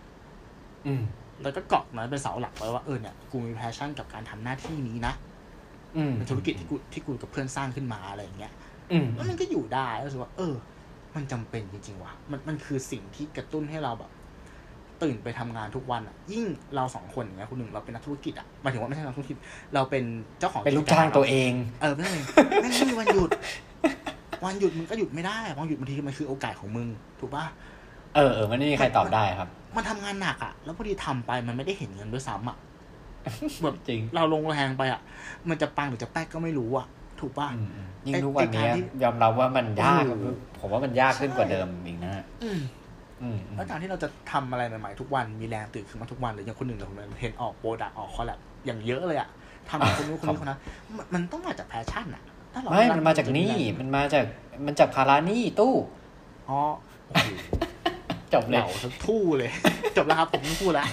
[0.87, 1.01] อืม
[1.43, 5.13] แล้วก็เกาะมันเป็นเสาหลักไว้ว่าเออเนี่ยกูมี passion กับการทำหน้าที่นี้นะ
[5.97, 8.53] อืมเป็นธุรกิจที่กูที่กูกับเพื่อนสร้างขึ้นมาอะไรอย่างเงี้ย
[8.91, 10.53] อืมแล้วมันก็อยู่ได้แล้วรู้สึกว่า เออ
[11.15, 14.11] มันจำเป็นจริงๆว่ะมันมันคือสิ่งที่กระตุ้นให้เราแบบ
[15.03, 16.43] ตื่นไปทำงานทุกวันอะ ยิ่ง
[16.75, 19.37] เราสองคนอย่างเงี้ยคุณหนึ่งเราเป็นนักธุรกิจอะหมายถึงว่าไม่ใช่นักธุรกิจ
[19.73, 20.03] เราเป็น
[20.39, 22.19] เจ้าของเป็นลูกจ้างตัวเอง เออไม่ใช่
[22.61, 23.29] ไม่ไม่มีวันหยุด
[24.45, 26.87] วันหยุดมึงก็หยุดไม่ได้วันหยุดบางทีมันคือโอกาสของมึง
[27.19, 27.45] ถูกปะ
[28.15, 32.57] เออเออมันไม่มีใครตอบได้ครับ มันทำงานหนักอะ แล้วพอดีทำไปมันไม่ได้เห็นเงินด้วยซ้ำอะ
[33.63, 35.01] แบบจริง เราลงแรงไปอะ
[35.49, 36.87] มันจะปังหรือจะแป๊กก็ไม่รู้อะ
[37.19, 40.25] ถูกปะอืมอืมยิ่งไอ้ทุกวันนี้ไอ้การที่ยอมรับว่ามันยากโอ้โห
[40.59, 42.59] ผมว่ามันยากขึ้นกว่าเดิมอีกนะฮะอืม
[43.21, 49.29] อืมอืมแล้วการที่เราจะทำอะไรใหม่ๆทุกวันมีแรงตื่นขึ้นมาทุกวันหรืออย่างคนหนึ่งหรือคนนึงเห็นออกโปรดักออกคอลแลบอย่างเยอะเลยอะ
[49.69, 50.59] ทำกับคนนู้นคนนี้คนนั้น
[50.97, 54.25] มันมันต้องมาจากแพชชั่นอะถ้าเรไม่รัมันมาจากนี่จะมันมาจาก
[54.65, 55.73] มันจากภารานี่ตู้
[56.49, 56.59] อ๋อ
[57.07, 57.27] โอ้โห
[58.33, 59.51] จบเหเลยล่าทั้งทู่เลย
[59.97, 60.87] จบแล้วครับผมไม่พูดแล้ว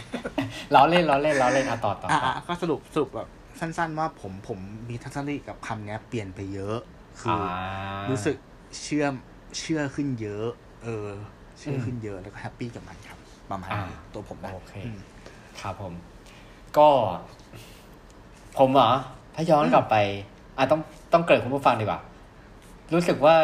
[0.75, 3.29] ล้อเล่นล้อเล่นล้อเล่นอะต่อต่ออะต่ออะก็สรุปสรุปแบบ
[3.61, 4.59] สั้น ๆ ว่าผมผม
[4.89, 6.77] มีทัศนคติกับคำเนี้ยเปลี่ยนไปเยอะ
[7.21, 7.43] คืออ่า
[8.07, 8.37] อรู้สึก
[8.83, 9.13] เชื่อม
[9.59, 10.47] เชื่อขึ้นเยอะ
[10.85, 11.09] เออ
[11.59, 13.19] เชื่อขึ้นเยอะแล้วก็แฮปปี้กับมันครับ
[13.51, 14.99] ประมาณนี้ตัวผมนะโอเคอืม
[15.61, 15.93] ครับผม
[16.79, 16.89] ก็
[18.59, 18.91] ผมเหรอ
[19.35, 19.97] ถ้าย้อนกลับไป
[20.57, 20.81] อะต้อง
[21.13, 22.01] ต้องเกริดคุณผู้ฟังดีกว่า
[22.95, 23.37] รู้สึกว่า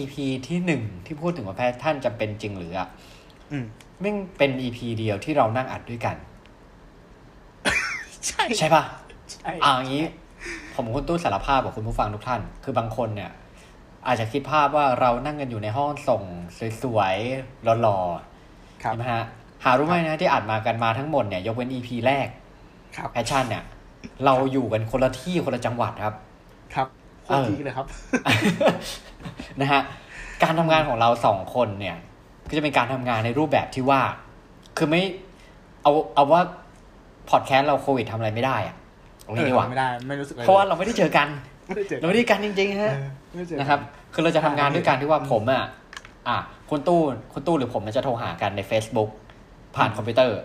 [0.00, 0.14] EP
[0.46, 3.19] ที่หนึ่งที่พูดถึงว่าแพทย์ท่านจำเป็นจริงหรืออะอื
[3.62, 3.64] ม
[4.00, 6.16] แม่งเป็น EP เดียวที่เรานั่งอัดด้วยกัน
[8.26, 8.82] ใช่ใช่ปะ
[9.32, 10.04] ใช่อ่าอย่างนี้
[10.74, 13.30] ผมคุณตู้สารภาพกับคุณผู้ฟังทุกท่าน คือบางคนเนี่ย
[14.06, 16.22] อาจจะคิดภาพว่าเรานั่งกันอยู่ในห้องส่ง
[16.82, 19.24] สวยๆหล่อๆครับใช่ไหมฮะ
[19.64, 22.28] หารู้ไหมนะที่อัดมากันมาทั้งหมดเนี่ย ยกเว้น EP แรก
[22.96, 23.64] ครับ passion เนี่ย
[24.24, 26.14] เราอยู่กันคนละที่คนละจังหวัดครับ
[26.74, 26.88] ครับ
[27.24, 27.86] โคตร peak เลยครับ
[29.60, 29.80] นะฮะ
[30.42, 31.96] การทำงานของเราสองคนเนี่ย
[32.50, 34.00] ก็จะเป็นการทำงานในรูปแบบที่ว่า
[34.76, 35.02] คือไม่
[35.82, 36.42] เอาเอาว่า
[37.30, 38.76] พอดแคสต์เราโควิดทำอะไรไม่ได้อะ
[39.26, 41.28] ตรงนี้ดีกว่าไม่ได้ไม่รู้สึกอไเพราะว่าเราไม่ได้เจอกัน
[41.66, 43.80] ไม่ได้เจอเราไม่ได้กันจริงๆฮะเออไม่ได้เจอนะครับ
[44.12, 45.64] คือเราจะทำงานด้วยกันที่ว่าผมอะ
[46.28, 46.38] อะ
[46.70, 47.00] คุณตู้
[47.32, 49.10] คุณตู้หรือผมมันจะโทรหากันใน Facebook
[49.76, 50.38] ผ่านคอมพิวเตอร์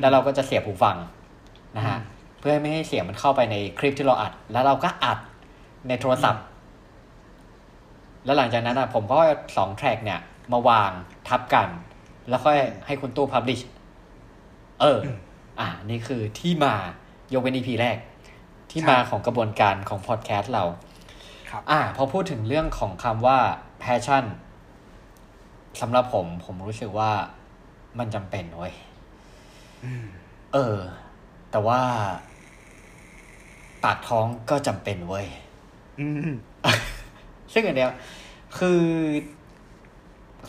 [0.00, 0.96] แล้วเราก็จะเสียบหูฟัง
[1.76, 1.98] นะฮะ
[2.38, 5.18] เพื่อไม่ให้เสียงมันเข้าไปในคลิปที่เราอัด แล้วเราก็อัด
[5.88, 6.44] ในโทรศัพท์
[8.24, 10.20] แล้วหลังจากนั้นอะผมก็เอาสองแทร็กเนี่ย
[10.52, 10.90] มาวาง
[11.28, 11.68] ทับกัน
[12.28, 13.60] แล้วค่อยให้คุณตู้พับลิช
[14.80, 14.98] เออ
[15.60, 16.74] อะนี่คือที่มา
[17.32, 17.98] ยกเว้น EP แรก
[18.70, 20.64] ที่มาของกระบวนการของพอดแคสต์เรา
[21.50, 23.38] ครับ อ่า พอพูดถึงเรื่องของคำว่า
[23.82, 24.24] passion
[25.80, 27.10] สำหรับผม ผมรู้สึกว่า
[27.98, 28.74] มันจำเป็นเว้ย
[29.84, 30.04] อืม
[30.52, 30.76] เออ
[31.50, 31.80] แต่ว่า
[33.84, 35.26] ปากท้องก็จำเป็นเว้ย
[36.00, 36.36] อืม
[37.52, 37.92] ซึ่งอันเนี้ย
[38.58, 38.80] คือ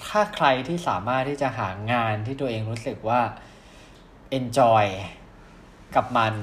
[0.06, 3.22] ถ้าใครที่สามารถที่จะหางานที่ตัวเองรู้สึกว่า
[4.38, 4.86] enjoy
[5.96, 6.34] กับมัน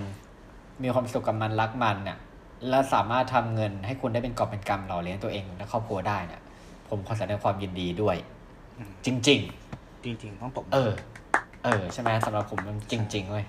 [0.82, 2.18] มีความสุขกับมันรักมันเนี่ย
[2.68, 6.40] และสามารถทำเงินให้คุณได้เป็นกอบเป็นกำหล่อเลี้ยงตัวเองและครอบครัวได้เนี่ย
[6.88, 8.16] ผมขอแสดงความยินดีด้วย
[8.78, 10.92] อืมจริงจริง ๆ ต้องตบๆเออ
[11.64, 13.44] เออ ใช่ไหมสำหรับผมมันจริงๆเว้ย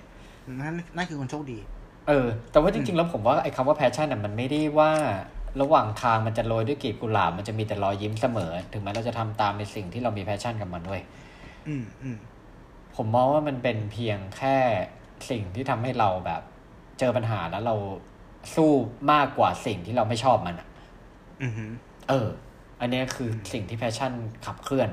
[0.60, 1.58] นั่นนั่นคือคนโชคดี
[2.08, 4.92] เออ แต่ว่าจริง ๆ แล้วผมว่าไอ้คำว่า passion น่ะมันไม่ได้ว่า
[5.60, 11.00] ระหว่างทางมันจะโรยด้วยกลีบกุหลาบมันจะมีแต่รอยยิ้มเสมอ ถึงแม้เราจะทำตามในสิ่งที่เรามี passion กับมันด้วย
[11.68, 12.16] อืมอืม
[12.96, 14.56] ผมมองว่ามันเป็นเพียงแค่
[15.30, 16.42] สิ่งที่ทำให้เราแบบ
[16.98, 17.76] เจอปัญหาแล้วเรา
[18.54, 18.72] สู้
[19.12, 20.68] มากกว่าสิ่งที่เราไม่ชอบมันอะ
[21.42, 21.64] อืมฮึ
[22.08, 22.28] เออ
[22.80, 24.12] อันเนี้ยคือสิ่งที่ passion
[24.46, 24.88] ขับเคลื่อน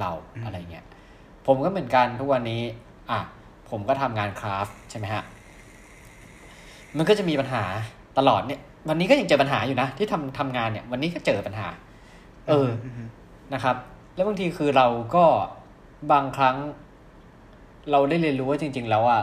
[0.00, 0.84] เราอืมอะไรเงี้ย
[1.46, 2.62] ผมก็เหมือนกันทุกวันนี้
[3.10, 3.20] อะ
[3.70, 5.22] ผมก็ทำงาน craft ใช่ไหมฮะ
[6.96, 7.64] มันก็จะมีปัญหา
[8.18, 11.68] ตลอดเนี่ย วันนี้ก็ยังเจอปัญหาอยู่นะ ที่ทำทำงานเนี่ย วันนี้ก็เจอปัญหา
[12.48, 13.04] เออมฮึ
[13.54, 13.76] นะครับ
[14.14, 15.24] แล้วบางทีคือเราก็
[16.12, 16.56] บางครั้ง
[17.90, 19.22] เราได้เรียนรู้ว่าจริง ๆ แล้วอะ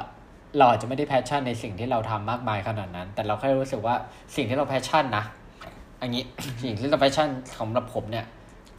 [0.58, 3.96] เราอาจจะไม่ได้ passion ในสิ่งที่เราทำมากมายขนาดนั้น แต่เราแค่รู้สึกว่า
[4.36, 5.24] สิ่งที่เรา passion นะ
[6.02, 6.22] อันนี้
[6.64, 7.28] สิ่งที่เรา passion
[7.60, 8.26] สำหรับผมเนี่ย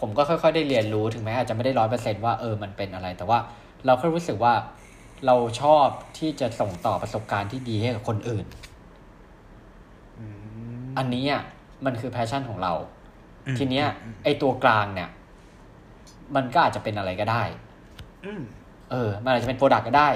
[0.01, 3.39] ผมก็ค่อย ๆ ได้เรียนรู้ถึงแม้อาจจะไม่ได้ร้อยเปอร์เซ็นต์ว่าเออมันเป็นอะไร แต่ว่า
[3.87, 4.55] เราแค่รู้สึกว่า
[5.27, 5.87] เราชอบ
[6.19, 8.60] ที่จะส่งต่อประสบการณ์ที่ดีให้กับคนอื่นอืม
[10.99, 11.43] อันนี้อะ
[11.85, 12.73] มันคือ passion ของเรา
[13.47, 15.09] อืมทีเนี้ยอืมไอตัวกลางเนี่ย
[16.35, 17.43] มันก็อาจจะเป็นอะไรก็ได้
[18.25, 18.43] อืม
[18.91, 20.11] เออ มันอาจจะเป็น product ก็ได้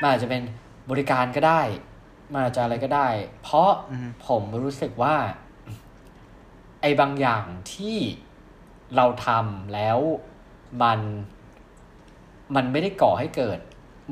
[0.00, 0.42] มันอาจจะเป็น
[0.90, 1.62] บริการก็ได้
[2.32, 3.08] มันอาจจะอะไรก็ได้
[3.42, 5.16] เพราะอืมผมรู้สึกว่า
[6.80, 7.98] ไอ้บางอย่างที่
[8.96, 9.98] เราทำแล้ว
[10.82, 11.00] มัน
[12.54, 13.58] มันไม่ได้ก่อให้เกิด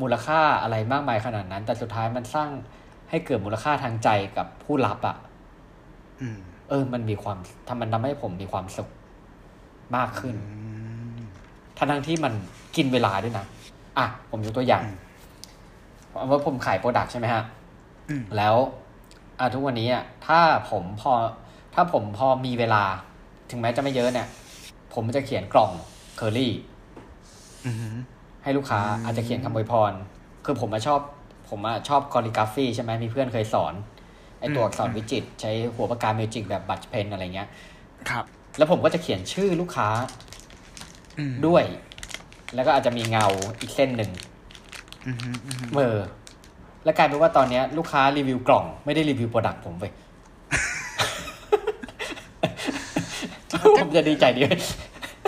[0.01, 2.51] มูลค่าอะไรมากมายขนาดนั้น แต่สุดท้ายมันสร้าง
[3.11, 5.34] ให้เกิดมูลค่าทางใจกับผู้รับอะ่ะอืม
[6.69, 8.89] เออ มันมีความทำมันทำให้ผมมีความสุข
[9.97, 10.59] มากขึ้นอื
[11.17, 11.21] ม
[11.79, 12.33] ทั้งทั้งที่มัน
[12.77, 13.47] กินเวลาด้วยนะ
[13.99, 14.97] อะผมยกตัวอย่างอืม
[16.11, 17.43] เอาว่าผมขาย product ใช่ไหมฮะ
[18.11, 18.57] อืมแล้ว
[19.39, 21.13] อะทุกวันนี้อะถ้าผมพอ
[21.75, 22.83] ถ้าผมพอมีเวลา
[23.51, 24.29] ถึงแม้จะไม่เยอะเนี่ย
[24.95, 25.71] ผมจะเขียนกล่อง
[26.17, 26.53] เคอรี่
[27.67, 27.89] อืมฮึ
[28.43, 29.93] ให้ลูกค้าอืมอาจจะเขียนคำอวยพร
[30.45, 31.01] คือผมมาชอบ
[31.51, 33.75] ผมอะชอบ calligraphy ใช่ไหมมีเพื่อนเคยสอน
[34.41, 37.49] ไอตัวอักษรวิจิตรใช้หัวปากกาเมจิกแบบ brush pen อะไรเงี้ย
[38.11, 38.25] ครับ
[38.59, 39.89] แล้วผมก็จะเขียนชื่อลูกค้า
[41.19, 41.65] อืมด้วย
[42.55, 43.27] แล้วก็อาจจะมีเงา
[43.61, 44.11] อีกเส้นหนึ่ง
[45.07, 45.99] อืมฮึอืมฮึเออ
[46.85, 49.93] แล้วกลายเป็นว่าตอนเนี้ยลูกค้ารีวิวกล่องไม่ได้รีวิว product ผมเว้ย
[53.81, 54.61] ผมจะดีใจดีเว้ย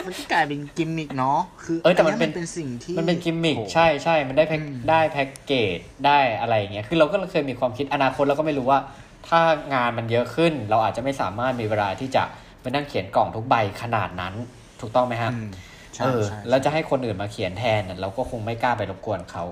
[0.06, 8.80] มันก็กลายเป็นกิมมิกเนาะคือเออแต่มันเป็นเป็นสิ่งที่มันเป็นกิมมิคโอ้ใช่ใช่มันได้แพ็คอืมได้แพ็กเกจได้อะไรอย่างเงี้ยคือเราก็เคยมีความคิดอนาคตเราก็ไม่รู้ว่า
[9.28, 9.40] ถ้า
[9.74, 12.22] งานมันเยอะขึ้น เราอาจจะไม่สามารถมีเวลาที่จะ
[12.60, 14.34] ไปนั่งเขียนกล่องทุกใบขนาดนั้น
[14.80, 15.48] ถูกต้องไหมฮะอืม
[15.94, 19.44] ใช่เออใช่แล้วจะให้คนอื่นมาเขียนแทนน่ะเราก็คงไม่กล้าไปรบกวนเขา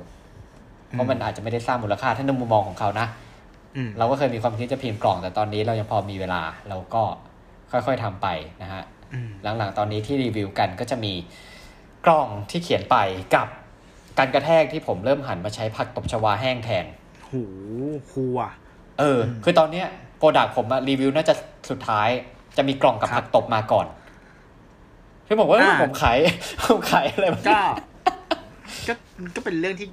[0.91, 3.07] เพราะมันอาจจะไม่ได้สร้างมูลค่าถ้าในมุมมองของเขานะ
[3.77, 7.03] อืมเราก็เคยมีความคิดจะพิมพ์กล่องแต่ตอนนี้เรายังพอมีเวลาเราก็
[7.71, 8.29] ค่อยๆทำไป
[8.63, 8.93] นะฮะอืม
[9.43, 11.12] หลังๆ ตอนนี้ที่รีวิวกันก็จะมี
[12.07, 12.97] กล่องที่เขียนไป
[13.35, 13.49] กับ
[14.19, 16.85] การกระแทกที่ผมเริ่มหันมาใช้ผักตบชวาแห้งแทน
[17.25, 17.33] โห
[18.11, 18.53] ครูอะ
[18.99, 19.87] เออ คือตอนเนี้ย
[20.19, 21.35] โปรดักผมอะรีวิวน่าจะ
[21.71, 22.09] สุดท้าย
[22.57, 23.87] จะมีกล่องกับครับผักตบมาก่อน
[25.27, 26.19] ที่บอกว่าอ่าผมขาย
[26.65, 27.61] ผมขายอะไรวะก็
[28.89, 28.93] ก็
[29.35, 29.89] ก็เป็นเรื่องที่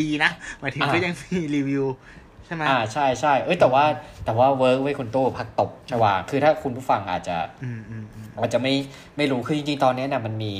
[0.00, 0.30] ดีนะ
[0.60, 1.84] หมายถึงอ่าก็ยังมีรีวิว
[2.19, 3.84] ใช่ไหมอ่าใช่ใช่เอ้ยแต่ว่า
[4.24, 8.74] แต่ว่าเวิร์กไว้ยคุณตู้ผักตบชวาคือถ้าคุณผู้ฟังอาจจะอืมอืมอืมอาจจะไม่
[9.16, 10.54] ไม่รู้คือจริงๆตอนนี้นะมันมี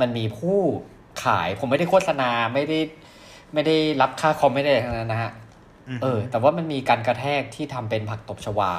[0.00, 0.58] มันมีผู้
[1.24, 2.78] ขายผมไม่ได้โฆษณาไม่ได้
[3.54, 5.32] ไม่ได้รับค่าคอมไม่ได้อะไรทั้งนั้นนะฮะ
[5.96, 8.72] มเออ แต่ว่ามันมีการกระแทกที่ทำเป็นผักตบชวา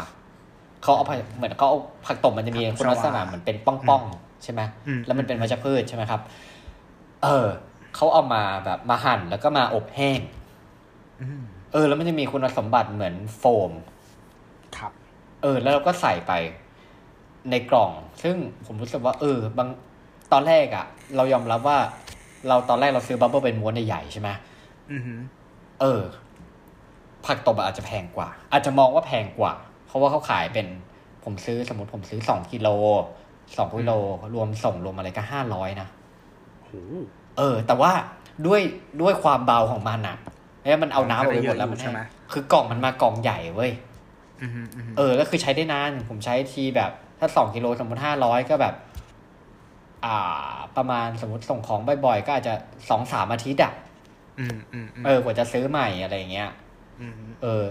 [0.84, 6.22] เขาเอาผักเหมือนเขาเอาผักตบมันจะมีคุณลักษณะเหมือนเป็นป้องๆใช่ไหมอืมแล้วมันเป็นวัชพืชใช่ไหมครับ
[7.24, 7.48] เออ
[7.96, 10.20] เขาเอามาแบบมาหั่นแล้วก็มาอบแห้ง
[11.22, 11.44] อืม
[11.76, 13.72] เออ แล้วมันจะมีคุณสมบัติเหมือนโฟม
[14.78, 14.92] ครับ
[15.42, 16.32] เออ แล้วเราก็ใส่ไป
[17.50, 17.92] ในกล่อง
[18.24, 19.70] ซึ่งผมรู้สึกว่า เออบาง
[20.32, 21.78] ตอนแรกอะเรายอมรับว่า
[22.48, 24.30] เราตอนแรกเราซื้อบับเบิ้ลเป็นม้วนใหญ่ๆใช่ไหม
[24.92, 25.20] อือหือ
[25.82, 26.02] เออ
[27.26, 29.54] ผักตบอะอาจจะแพงกว่า อาจจะมองว่าแพงกว่า
[29.86, 30.68] เพราะว่าเขาขายเป็น
[31.24, 32.68] ผมซื้อสมมติผมซื้อสองกิโล
[33.58, 33.92] สองกิโล
[34.36, 35.88] รวมส่งรวมอะไรก็ห้าร้อยนะ
[36.64, 36.72] โห
[37.38, 37.92] เออ แต่ว่า
[38.46, 38.62] ด้วย
[39.02, 40.18] ด้วยความเบาของมันอะ
[40.66, 42.02] แล้วมันเอาน้ำออกไปหมดแล้วมันใช่แห้งไหม
[42.32, 43.72] คือกล่องมันมากล่องใหญ่เว้ย
[44.42, 48.76] อือหืออือหือเออแล้วคือใช้ได้นานผมใช้ทีแบบ ถ้าสองกิโลสมมติห้าร้อยก็แบบ
[50.06, 52.54] อ่า ประมาณสมมติส่งของบ่อยๆก็อาจจะ
[52.90, 53.74] สองสามอาทิตย์อะ
[54.40, 56.50] อืมอืมอืมเออกว่าจะซื้อใหม่อะไรอย่างเงี้ย
[57.02, 57.66] อืมเออ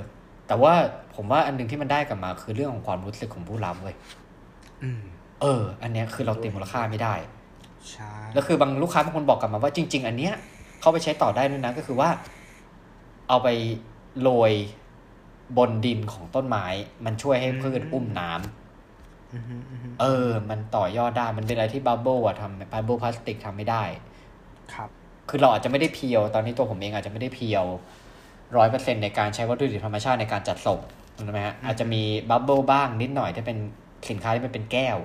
[0.46, 0.72] แต่ว่า
[1.14, 3.96] ผมว่าอันหนึ่งที่มันได้กลับมา คือเรื่องของความรู้สึกของผู้รับเว้ย
[4.82, 5.02] อืม
[5.42, 7.14] เออ อันเนี้ยคือเราตีมูลค่าไม่ได้
[7.90, 10.34] ใช่แล้วคือบางลูกค้าบางคนบอกกลับมาว่าจริง ๆ อันเนี้ย
[10.80, 12.08] เขาไปใช้ต่อได้ด้วยนะก็คือว่า
[13.28, 13.48] เอาไป
[14.22, 14.52] โรย
[15.58, 16.66] บนดินของต้นไม้
[17.04, 23.82] มันช่วยให้พืชอุ้มน้ำอือหืออือหือเออ มันต่อยอดได้มันเป็นอะไรที่ bubble อะทำ bubble พลาสติกทำไม่ได้
[24.74, 24.88] ครับ
[25.28, 27.64] คือเราอาจจะไม่ได้ pure ตอนนี้ตัวผมเองอาจจะไม่ได้ pure
[28.56, 30.80] ร้อยเปอร์เซ็นต์ในการใช้วัตถุดิบธรรมชาติในการจัดส่ง
[31.16, 33.58] ถูกไหมฮะอาจจะมี bubble บ้างนิดหน่อยถ้าเป็น
[34.10, 34.98] สินค้าที่มันเป็นแก้ว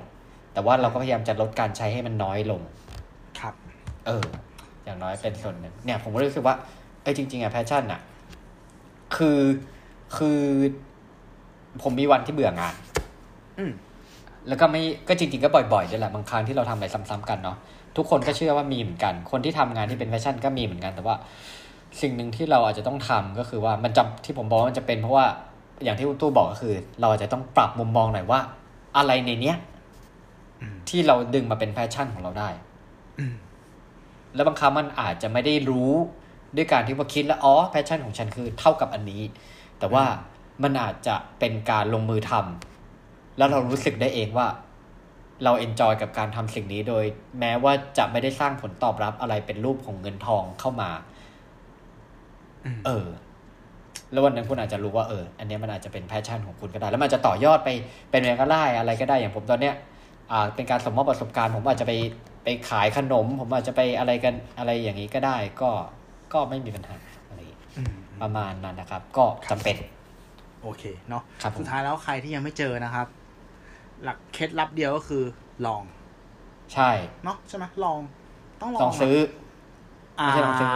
[0.54, 2.62] แต่ว่าเราก็พยายามจะลดการใช้ให้มันน้อยลง
[3.40, 3.54] ครับ
[4.06, 4.26] เออ
[4.86, 6.56] อย่างน้อยเป็นส่วนหนึ่งเนี่ย ผมก็รู้สึกว่า
[7.02, 8.02] เอ้ยจริง ๆอะ passion อะ
[9.16, 9.40] คือ
[10.18, 10.40] คือ
[11.82, 12.76] ผมมีวันที่เบื่องาน
[13.58, 13.72] อืม
[14.48, 17.58] แล้วก็ไม่ก็จริง ๆ ก็บ่อยๆด้วยแหละบางครั้งที่เราทำอะไรซ้ำๆกันเนาะ
[17.98, 21.16] ทุกคนก็เชื่อว่ามีเหมือนกัน คนที่ทำงานที่เป็น passion ก็มีเหมือนกัน แต่ว่า
[22.02, 25.26] สิ่งหนึ่งที่เราอาจจะต้องทำก็คือว่ามันจำที่ผมบอกว่ามันจะเป็นเพราะว่า
[25.84, 28.40] อย่างที่คุณตู้บอกก็คือ เราอาจจะต้องปรับมุมมองหน่อยว่า
[28.98, 29.58] อะไรในเนี้ย
[30.62, 32.50] อืมที่เราดึงมาเป็น passion ของเราได้
[33.20, 33.34] อืม
[34.36, 35.92] แล้วบางครั้งมันอาจจะไม่ได้รู้
[36.56, 39.22] ด้วยการที่ว่าคิดแล้วอ๋อ passion ของฉันคือเท่ากับอันนี้
[39.80, 40.06] แต่ว่า
[40.64, 44.48] มันอาจจะเป็นการลงมือทำแล้วเรารู้สึกได้เองว่า
[45.44, 47.04] เรา enjoy กับการทำสิ่งนี้โดย
[47.40, 50.90] แม้ว่าจะไม่ได้สร้างผลตอบรับอะไรเป็นรูปของเงินทองเข้ามา
[52.66, 53.08] อืมเออ
[54.12, 57.70] แล้ววันนั้นคุณอาจจะรู้ว่าเออ อันเนี้ยมันอาจจะเป็นแพชชั่นของคุณก็ได้ แล้วมันจะต่อยอดไป
[58.12, 59.76] เป็นอะไรก็ได้อะไรก็ได้อย่างผมตอนเนี้ย
[60.32, 61.94] อ่า เป็นการสมมอบประสบการณ์ ผมอาจจะไป
[62.44, 65.72] ไปขายขนม ผมอาจจะไปอะไรกันอะไรอย่างนี้ก็ได้ ก็
[66.34, 66.96] ก็ไม่มีปัญหา
[67.28, 69.76] อะไรอย่างงี้อืมประมาณนั้นนะครับ ก็จำเป็น
[70.64, 73.08] โอเคเนาะครับผมสุดท้ายแล้วใครที่ยังไม่เจอนะครับ
[74.04, 75.24] หลักเคล็ดลับเดียวก็คือ
[75.66, 75.84] ลอง
[76.74, 76.90] ใช่
[77.24, 78.00] เนาะใช่ไหมลอง
[78.62, 79.18] ต้องลองลองซื้อ
[80.20, 80.72] อ่าไม่ใช่ลองซื้อ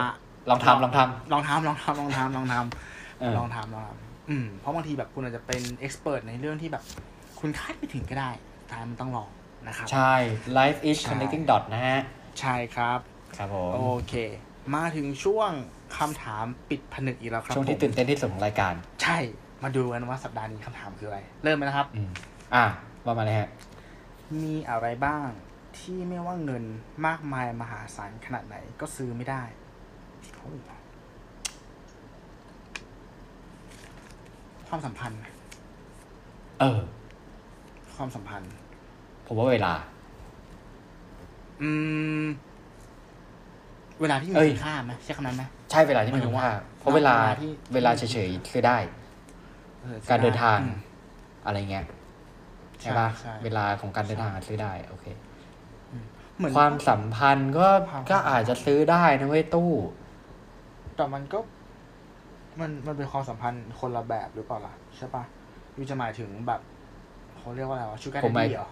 [0.49, 2.54] ลองทำลองทำลองทำลองทำลองทำลองท
[3.20, 6.84] เออำลองทำลองทำอืมเพราะบางทีแบบคุณอาจจะเป็นเอ็กซ์เพรสในเรื่องที่แบบ
[7.39, 8.30] คุณคาดไม่ถึงก็ได้
[8.60, 9.30] สุดท้ายมันต้องลอง
[9.68, 10.14] นะครับ ใช่
[10.58, 11.99] life is ใช่ connecting dot นะฮะ
[12.39, 12.99] ใช่ครับ
[13.38, 14.14] ครับผม โอเค
[14.76, 15.51] มาถึงช่วง
[15.97, 19.18] คำถามปิดผนึกอีกแล้วครับช่วงที่ผมตื่นเต้นที่สุดของรายการ ใช่
[19.64, 22.09] มาดูกันว่าสัปดาห์นี้คำถามคืออะไร เริ่มไหมนะครับอืม
[22.55, 22.66] อะ
[23.05, 23.49] ว่ามาเลยฮะ
[24.43, 25.28] มีอะไรบ้าง
[25.78, 26.64] ที่ไม่ว่าเงิน
[27.07, 29.43] มากมายมหาศาลขนาดไหนก็ซื้อไม่ได้
[30.38, 30.51] โอ้
[34.68, 35.20] ความสัมพันธ์
[36.59, 36.80] เออ
[37.95, 38.53] ความสัมพันธ์
[39.26, 39.74] ผมว่าเวลา
[41.61, 41.70] อื
[42.24, 42.26] ม
[44.04, 48.78] เวลาที่มีเอ้ยคุณค่าไหมใช่คำนั้นไหมใช่เวลาที่มีคุณค่าเพราะเวลาเวลาที่เวลาเฉยๆคือได้
[49.84, 50.78] ออการเดินทางอืม
[51.45, 51.86] อะไรเงี้ย
[52.82, 55.06] ใช่ใช่ปะใช่เวลาของการเดินทางอะซื้อได้ โอเค
[56.38, 59.72] เหมือนความสัมพันธ์ก็ความก็อาจจะซื้อได้นะเว้ยตู้
[60.95, 61.39] แต่มันก็
[62.60, 65.24] มันมันเป็นความสัมพันธ์คนละแบบหรือเปล่าล่ะใช่ปะ
[65.78, 66.62] ยูจะหมายถึงแบบ
[67.38, 68.70] เขาเรียกว่าอะไรวะชูการผมหมายดี้เหรอ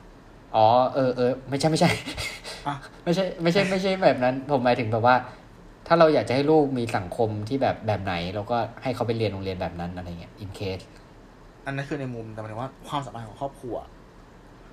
[0.55, 2.05] อ๋อเออเออไม่ใช่ไม่ใช่อะ
[3.03, 5.15] ไม่ใช่ไม่ใช่ไม่ใช่แบบนั้น ผมหมายถึงแบบว่า
[5.87, 10.85] ถ้าเราอยากจะให้ลูกมีสังคมที่แบบแบบไหนเราก็ให้เขาไปเรียนโรงเรียนแบบนั้นอะไรเงี้ย in case
[11.65, 13.75] อันนั้นคือในมุมแต่หมายถึงว่าความสัมพันธ์ของครอบครัว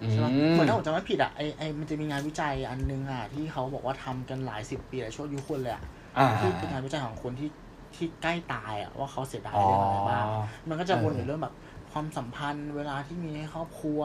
[0.02, 5.82] อืใช่ไหมมเหมือนถ้าผมจำไม่ผิดอะไอไอมันจะมีงานวิจัยอันนึงอะที่เขาบอกว่าทำกันหลายสิบปีหลายช่วงยุคคนเลยอะ
[6.18, 7.50] อ่าที่เป็นงานวิจัยของคนที่
[7.96, 10.24] ที่ใกล้ตายอะว่าเขาเสียดายอ๋อเรื่องอะไรบ้าง
[10.68, 11.54] มันก็จะวนอเออยู่เรื่องแบบ
[11.92, 14.00] ความสัมพันธ์เวลาที่มีในครอบครัว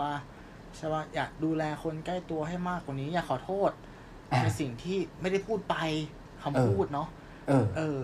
[0.78, 3.72] ใช่ป่ะอยากดูแลคนใกล้ตัวให้มากกว่านี้ อยากขอโทษ
[4.42, 5.76] ในสิ่งที่ไม่ได้พูดไป
[6.44, 7.08] คำพูดเนาะ
[7.48, 7.98] เออ เออ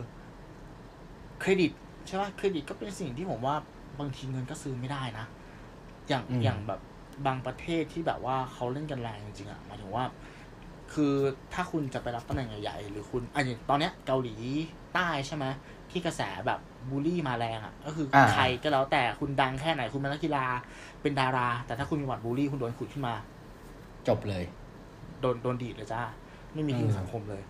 [1.39, 1.71] เครดิต
[2.07, 3.55] ใช่ป่ะเครดิตก็เป็นสิ่งที่ผมว่า
[3.99, 5.25] บางทีเงินก็ซื้อไม่ได้นะ
[6.07, 6.79] อย่างอืมอย่างแบบ
[7.25, 10.05] บางประเทศที่แบบว่าเขาเล่นกันแรงจริงๆอะหมายถึงว่า
[10.93, 11.13] คือ
[11.53, 14.35] ถ้าคุณจะไปรับตำแหน่งใหญ่ๆหรือคุณอันอย่างตอนเนี้ยเกาหลี
[14.93, 15.45] ใต้ใช่ไหม
[15.91, 16.59] ที่กระแสแบบ
[16.89, 20.45] บูลลี่มาแรงอะก็คืออาใครก็แล้วแต่คุณดังแค่ไหนคุณเป็นนักกีฬา
[21.01, 23.13] เป็นดารา แต่ถ้าคุณมีหวัดบูลลี่คุณโดนขุดขึ้นมา
[24.07, 24.43] จบเลย
[25.21, 26.01] โดนโดนดีดเลยจ้า
[26.53, 27.43] ไม่มีที่อืมสังคมเลย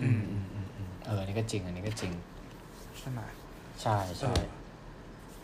[0.00, 2.12] อืมอืมอืมอืมเออ อันนี้ก็จริง อันนี้ก็จริง
[2.98, 3.20] ใช่ไหม
[3.82, 4.40] ใช่เอใช่อ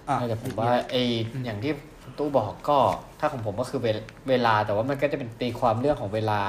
[0.08, 0.94] อะแต่ผมว่าไอ
[1.44, 1.72] อย่างที่
[2.02, 2.78] คุณตู้บอกก็
[3.20, 6.40] ถ้าของผมก็คือเวลเวลา แต่ว่ามันก็จะเป็นตีความเรื่องของเวลา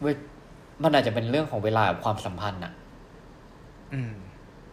[0.00, 0.14] เว้ย
[0.82, 2.72] มันอาจจะเป็นเรื่องของเวลากับความสัมพันธ์อะ
[3.94, 4.12] อืม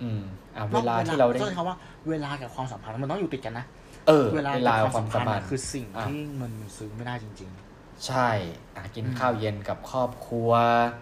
[0.02, 0.22] อืม
[0.56, 1.78] อ่าเวลาที่เราได้ต้องใช้คำว่า
[2.10, 3.66] เวลากับความสัมพันธ์มันต้องอยู่ติดกันนะ
[4.08, 7.52] เออเวลาเวลากักับบความมคาวสัสัมมพัพันนธ์ธ์คือสิ่งอะที่เงินมันซื้อไม่ได้จริง
[8.08, 8.30] ใช่
[8.76, 10.52] อะกินข้าวเย็นกับครอบครัว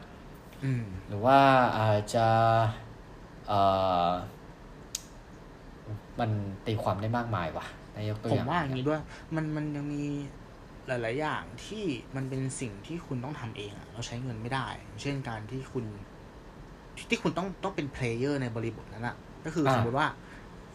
[0.08, 1.40] ๆอืมหรือว่า
[1.78, 2.28] อาจจะ
[3.48, 3.60] เอ่
[4.08, 4.10] อ
[6.20, 6.30] มัน
[6.66, 9.00] ตีความได้มากมายว่ะนายกตัวผอมย่างว่าอย่างนี้ด้วย
[9.36, 10.04] มันมันยังมี
[10.88, 11.84] หลาย ๆ อย่างที่
[12.16, 14.68] มันเป็นสิ่งที่คุณต้องทำเองอะเราใช้เงินไม่ได้
[15.02, 15.86] เช่นการที่คุณ
[16.96, 20.08] ที่ที่คุณต้องต้องเป็น player ในบริบทนั้นอะก็คือสมมติว่า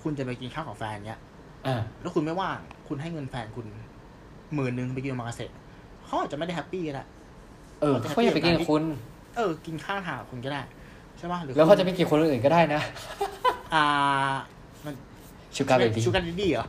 [0.03, 1.28] คุณจะไปกินข้าวกับแฟนเนี้ยอ่า
[2.01, 2.59] แล้วคุณไม่ว่าง
[2.89, 3.67] คุณให้เงินแฟนคุณ
[4.55, 5.51] หมื่นหนึ่งไปกินโอมากาเสะ
[6.07, 7.05] เขาอาจจะไม่ได้ happy ก็ได้
[7.81, 8.83] เออเขาอยากไปกินกับคุณ
[9.37, 10.63] เออ กินข้างทางกับคุณก็ได้
[11.19, 12.81] ใช่ป่ะหรือแล้วเขาคุณจะไปกินคนอื่นก็ได้นะ
[13.75, 13.85] อ่า
[14.85, 14.95] มัน
[15.57, 16.67] sugar baby sugar daddy เหรอ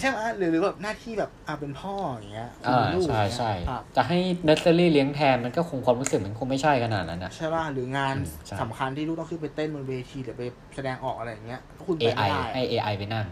[0.00, 10.42] ใช่ไหมหรือหรือแบบหน้าที่แบบอ่าเป็นพ่ออย่างเงี้ยคุณอ่าเป็นลูกใช่อย่างเงี้ยใช่อะจะให้เนสเซอรี่เลี้ยงแทนมันก็คงความรู้สึกมันคงไม่ใช่ขนาดนั้นนะใช่ป่ะหรืองานอืมใช่สำคัญที่ลูกต้องขึ้นไปเต้นบนเวทีหรือไป
[10.74, 13.26] แสดงออกอะไรอย่างเงี้ยคุณไป AI ไม่ได้ให้ AI ไปนั่ง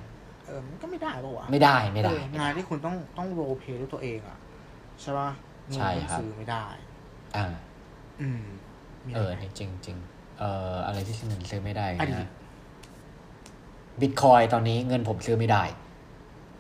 [0.47, 4.39] เออมันก็ไม่ได้ปะวะไม่ได้ไม่ได้เอองานที่คุณต้องต้อง role play ด้วยตัวเองอะ
[5.01, 5.31] ใช่ป่ะ
[5.69, 6.67] เงินใช่มันครับซื้อไม่ได้
[7.37, 7.47] อ่า
[8.21, 8.43] อืม
[9.07, 9.97] มีเออะไรอไหมนี่จริงจริง
[10.39, 12.29] เอ่ออะไรที่เงินซื้อไม่ได้อดีตนะ
[14.01, 15.63] บิตคอยตอนนี้เงินผมซื้อไม่ได้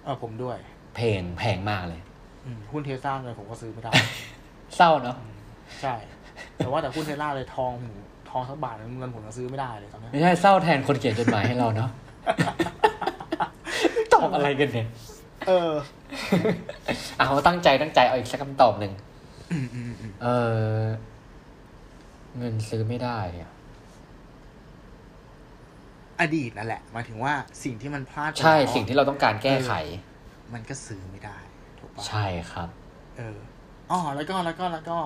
[0.06, 0.56] เออผมด้วย
[0.96, 2.00] แพงแพงมากเลย
[2.44, 3.92] อืมหุ้นเทสลาเลยผมก็ซื้อไม่ได้
[4.76, 5.16] เศร้าเนาะ
[5.82, 5.94] ใช่
[6.56, 7.94] แต่ว่าแต่หุ้นเทสลาเลยทองผม
[8.30, 11.90] ทองสักบาทนึงเงินผมยังซื้อไม่ได้เลยตอนเนี้ยไม่ใช่เศร้าแทนคนเขียนจดหมายให้เราเนาะ
[14.14, 14.88] ตอบอะไรกันเนี่ย
[15.48, 15.72] เออ
[17.18, 18.92] เอาตั้งใจตั้งใจเอาอีกสักคำตอบหนึ่ง
[19.52, 20.28] อืมอืมอืมเอ
[20.80, 20.82] อ
[22.38, 23.50] เงินซื้อไม่ได้อะ
[26.20, 27.32] อดีตนั่นแหละหมายถึงว่า
[27.64, 29.72] สิ่งที่มันพลาดไปใช่แล้วสิ่งที่เราต้องการแก้ไข
[30.54, 31.38] มันก็ซื้อไม่ได้
[31.78, 32.68] ถูกปะใช่ครับ
[33.16, 33.38] เออ
[33.90, 34.98] อ๋อแล้วก็แล้วก็แล้วก็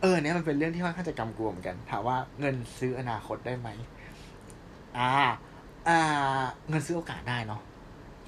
[0.00, 3.68] เออเนี่ยมันเป็นเรื่องที่ค่อนข้างจะกำกวมเหมือนกันถามว่าเงินซื้ออนาคตได้ไหม
[4.98, 5.10] อ่า
[5.88, 5.98] อ่า
[6.68, 7.60] เงินซื้อโอกาสได้เนาะ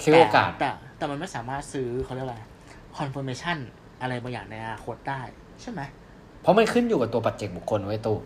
[0.05, 2.39] ซื้อโอกาสแต่แต่แต่มันไม่สามารถซื้อเขาเรียกอะไร
[2.99, 3.59] confirmation
[4.01, 5.21] อะไรบางอย่างในอนาคตได้
[5.61, 5.81] ใช่ไหม
[6.43, 8.19] เพราะมันขึ้นอยู่กับตัวปัจเจกบุคคลไว้ตู้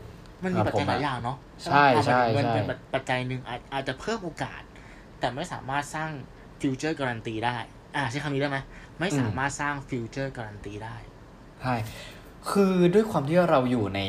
[0.43, 1.77] มันมีครับปัจจัยผมหลายอย่างเนาะใช่ไหม
[2.07, 2.65] ใช่เงินใช่เป็น
[2.95, 4.63] ปัจจัยหนึ่งอาจอาจจะเพิ่มโอกาส
[5.21, 6.11] แต่ไม่สามารถสร้าง
[6.61, 7.57] future guarantee ได้
[7.97, 8.59] อ่าใช้คำนี้ได้ไหม
[9.01, 10.97] ไม่สามารถสร้าง future guarantee ได้
[11.63, 11.75] ใช่
[12.51, 14.01] คือด้วยความที่เราอยู่ใน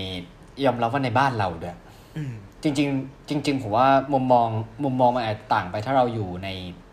[0.66, 1.78] ยอมรับว่าในบ้านเราด้วย
[2.18, 4.48] อืมจริงๆจริง ๆ ผมว่ามุมมอง
[4.84, 6.48] มุมมองมันอาจต่างไปถ้าเราอยู่ใน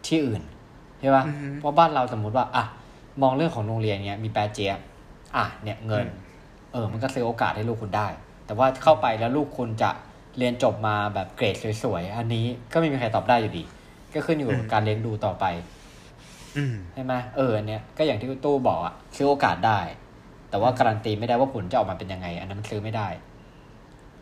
[0.07, 0.43] ที่อื่น
[1.01, 2.64] ใช่ปะอือฮึเพราะบ้านเราสมมุติว่าอะ
[3.22, 4.78] มองเรื่องของโรงเรียนเนี้ยมีแปรเจี๊ยบ
[5.36, 6.28] อะเนี่ยเงินอืม
[6.72, 8.07] เออ มันก็ซื้อโอกาสให้ลูกคุณได้
[8.51, 9.90] แต่ว่าเข้าไปแล้วลูกคุณจะ
[10.38, 13.62] เรียนจบมาแบบเกรดสวยๆ อันนี้ก็ไม่มีใครตอบได้อยู่ดี
[14.14, 15.44] ก็ขึ้นอยู่กับการเลี้ยงดูต่อไป
[16.57, 19.80] อืมใช่ไหมเอออันเนี้ยก็อย่างที่ตู้บอกอะซื้อโอกาสได้
[20.51, 23.09] แต่ว่าการันตีไม่ได้ว่าผลจะออกมาเป็นยังไง อันนั้นมันซื้อไม่ได้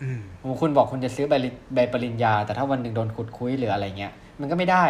[0.02, 0.20] อืม
[0.60, 4.86] คุณบอกคุณจะซื้อใบริใบปริญญา แต่ถ้าวันหนึ่งโดนขุดคุยหรืออะไรเงี้ย มันก็ไม่ได้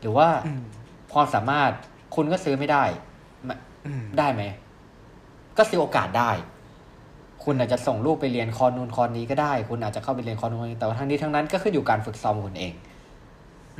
[0.00, 0.62] หรือว่าอืม
[1.12, 1.70] ความสามารถ
[2.14, 2.84] คุณก็ซื้อไม่ได้
[3.48, 4.42] มะอืมได้ไหม
[5.58, 6.30] ก็ซื้อโอกาสได้
[7.44, 12.72] คุณอาจจะส่งลูกไปเรียนคอนูนคอนนี้ก็ได้ คุณอาจจะเข้าไปเรียนคอนูนคอนนี้แต่ว่าทั้งนี้ทั้งนั้นก็ขึ้นอยู่การฝึกซ้อมของคุณเอง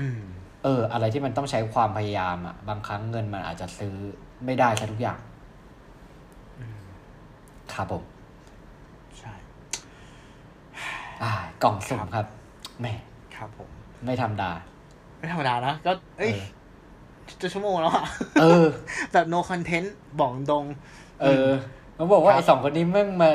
[0.00, 0.20] อืม
[0.64, 3.94] เออ อะไรที่มันต้องใช้ความพยายามอะบางครั้งเงินมันอาจจะซื้อ
[4.44, 5.18] ไม่ได้ซะทุกอย่าง
[6.59, 6.80] อืม
[7.72, 8.02] ครับผม
[9.18, 9.32] ใช่
[11.22, 11.32] อ่า
[11.62, 12.26] กล่องสุ่มครับ
[12.80, 12.94] แหม่
[13.36, 13.68] ครับผม
[14.04, 14.50] ไม่ธรรมดา
[15.18, 16.44] ไม่ธรรมดานะก็ เอ้ยเออ
[17.40, 18.04] จะชั่วโมงแล้วอะ
[18.40, 18.66] เออ
[19.12, 19.88] แบบ no content
[20.20, 20.64] บอกตรง
[21.22, 21.48] เออ
[21.99, 23.30] เขาบอกว่าครับไอ้สองคนนี้แม่งมา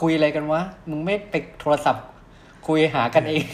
[0.00, 2.06] คุยอะไรกันวะ มึงไม่ไปโทรศัพท์
[2.66, 3.44] คุยหากันเอง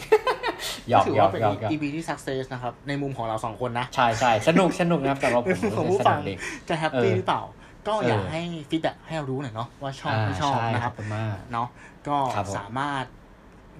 [0.89, 6.35] หยอกถือหยอว่ากเป็นหยอกหยอก EP ที่ success นะครับ ในมุมของเราสองคนนะ ใช่ใช่สนุกสนุกนะครับสำหรับผมของรู้ผู้สึกสฟันุงกดี
[6.69, 7.43] จะแฮปปี้เออหรือเปล่า
[7.89, 11.69] ก็อยากเออให้ฟีดแบ็ให้เรารู้หน่อยเนาะว่าชอบอ่าไม่ชอบใช่นะคขรัอบบคุณมากเนาะ
[12.09, 13.05] ก็ครับผมสามารถ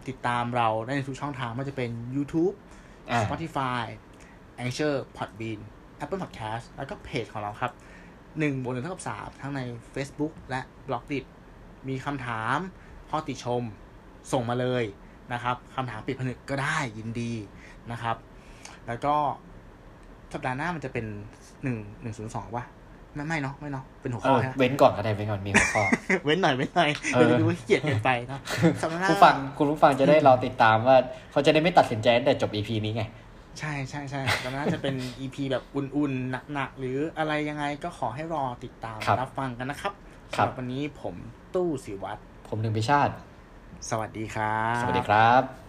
[0.09, 2.55] ติดตามเราได้ในทุกช่องทางไม่ว่าจะเป็น YouTube
[3.11, 3.83] อ่า Spotify
[4.65, 5.59] Anchor Podbean
[6.03, 7.73] Apple Podcast แล้วก็เพจของเราครับ
[8.39, 9.61] หนึ่งบนหนึ่งเท่ากับสามทั้งใน
[9.95, 11.19] Facebook และ b ล็อกดิ
[11.89, 12.59] มีคำถาม
[13.11, 13.63] ข้อติชม
[14.33, 14.85] ส่งมาเลย
[15.33, 17.33] นะครับคำถามปิดผนึกก็ได้ยินดี
[17.93, 18.17] นะครับ
[18.87, 19.15] แล้วก็
[20.33, 21.05] สัปดาห์หน้ามันจะเป็น
[21.63, 22.65] หนึ่งหนึ่งศูนย์สองวะ
[23.15, 25.83] ไม่ไม่เนาะไม่เนาะเป็นหัวเอข้ออฮะเว้นก่อนก็ได้เว้นก่อนมีหัวข้อ
[26.25, 28.41] เว้นหน่อยเว้นหน่อยเออเดี๋ยวจะดูว่าขี้เกียจเกินไปเนอะ
[28.81, 30.97] สัปดาห์หน้าผู้ฟังคุณผู้ฟังจะได้รอติดตามว่า
[31.33, 33.03] เขาจะได้ไม่ตัดสินใจตั้งแต่จบ EP นี้ไง
[33.59, 39.93] ใช่ใช่ใช่แต่น่าจะเป็น EP แบบอุ่นๆ หนักๆ หรืออะไรยังไงก็ขอให้รอติดตามครับรับฟังกันนะครับ
[40.37, 41.15] ครับสำหรับวันนี้ผม
[41.55, 43.15] ตู้สิวัตรผมหนึ่งพิชาติ
[43.91, 45.68] สวัสดีครับ สวัสดีครับ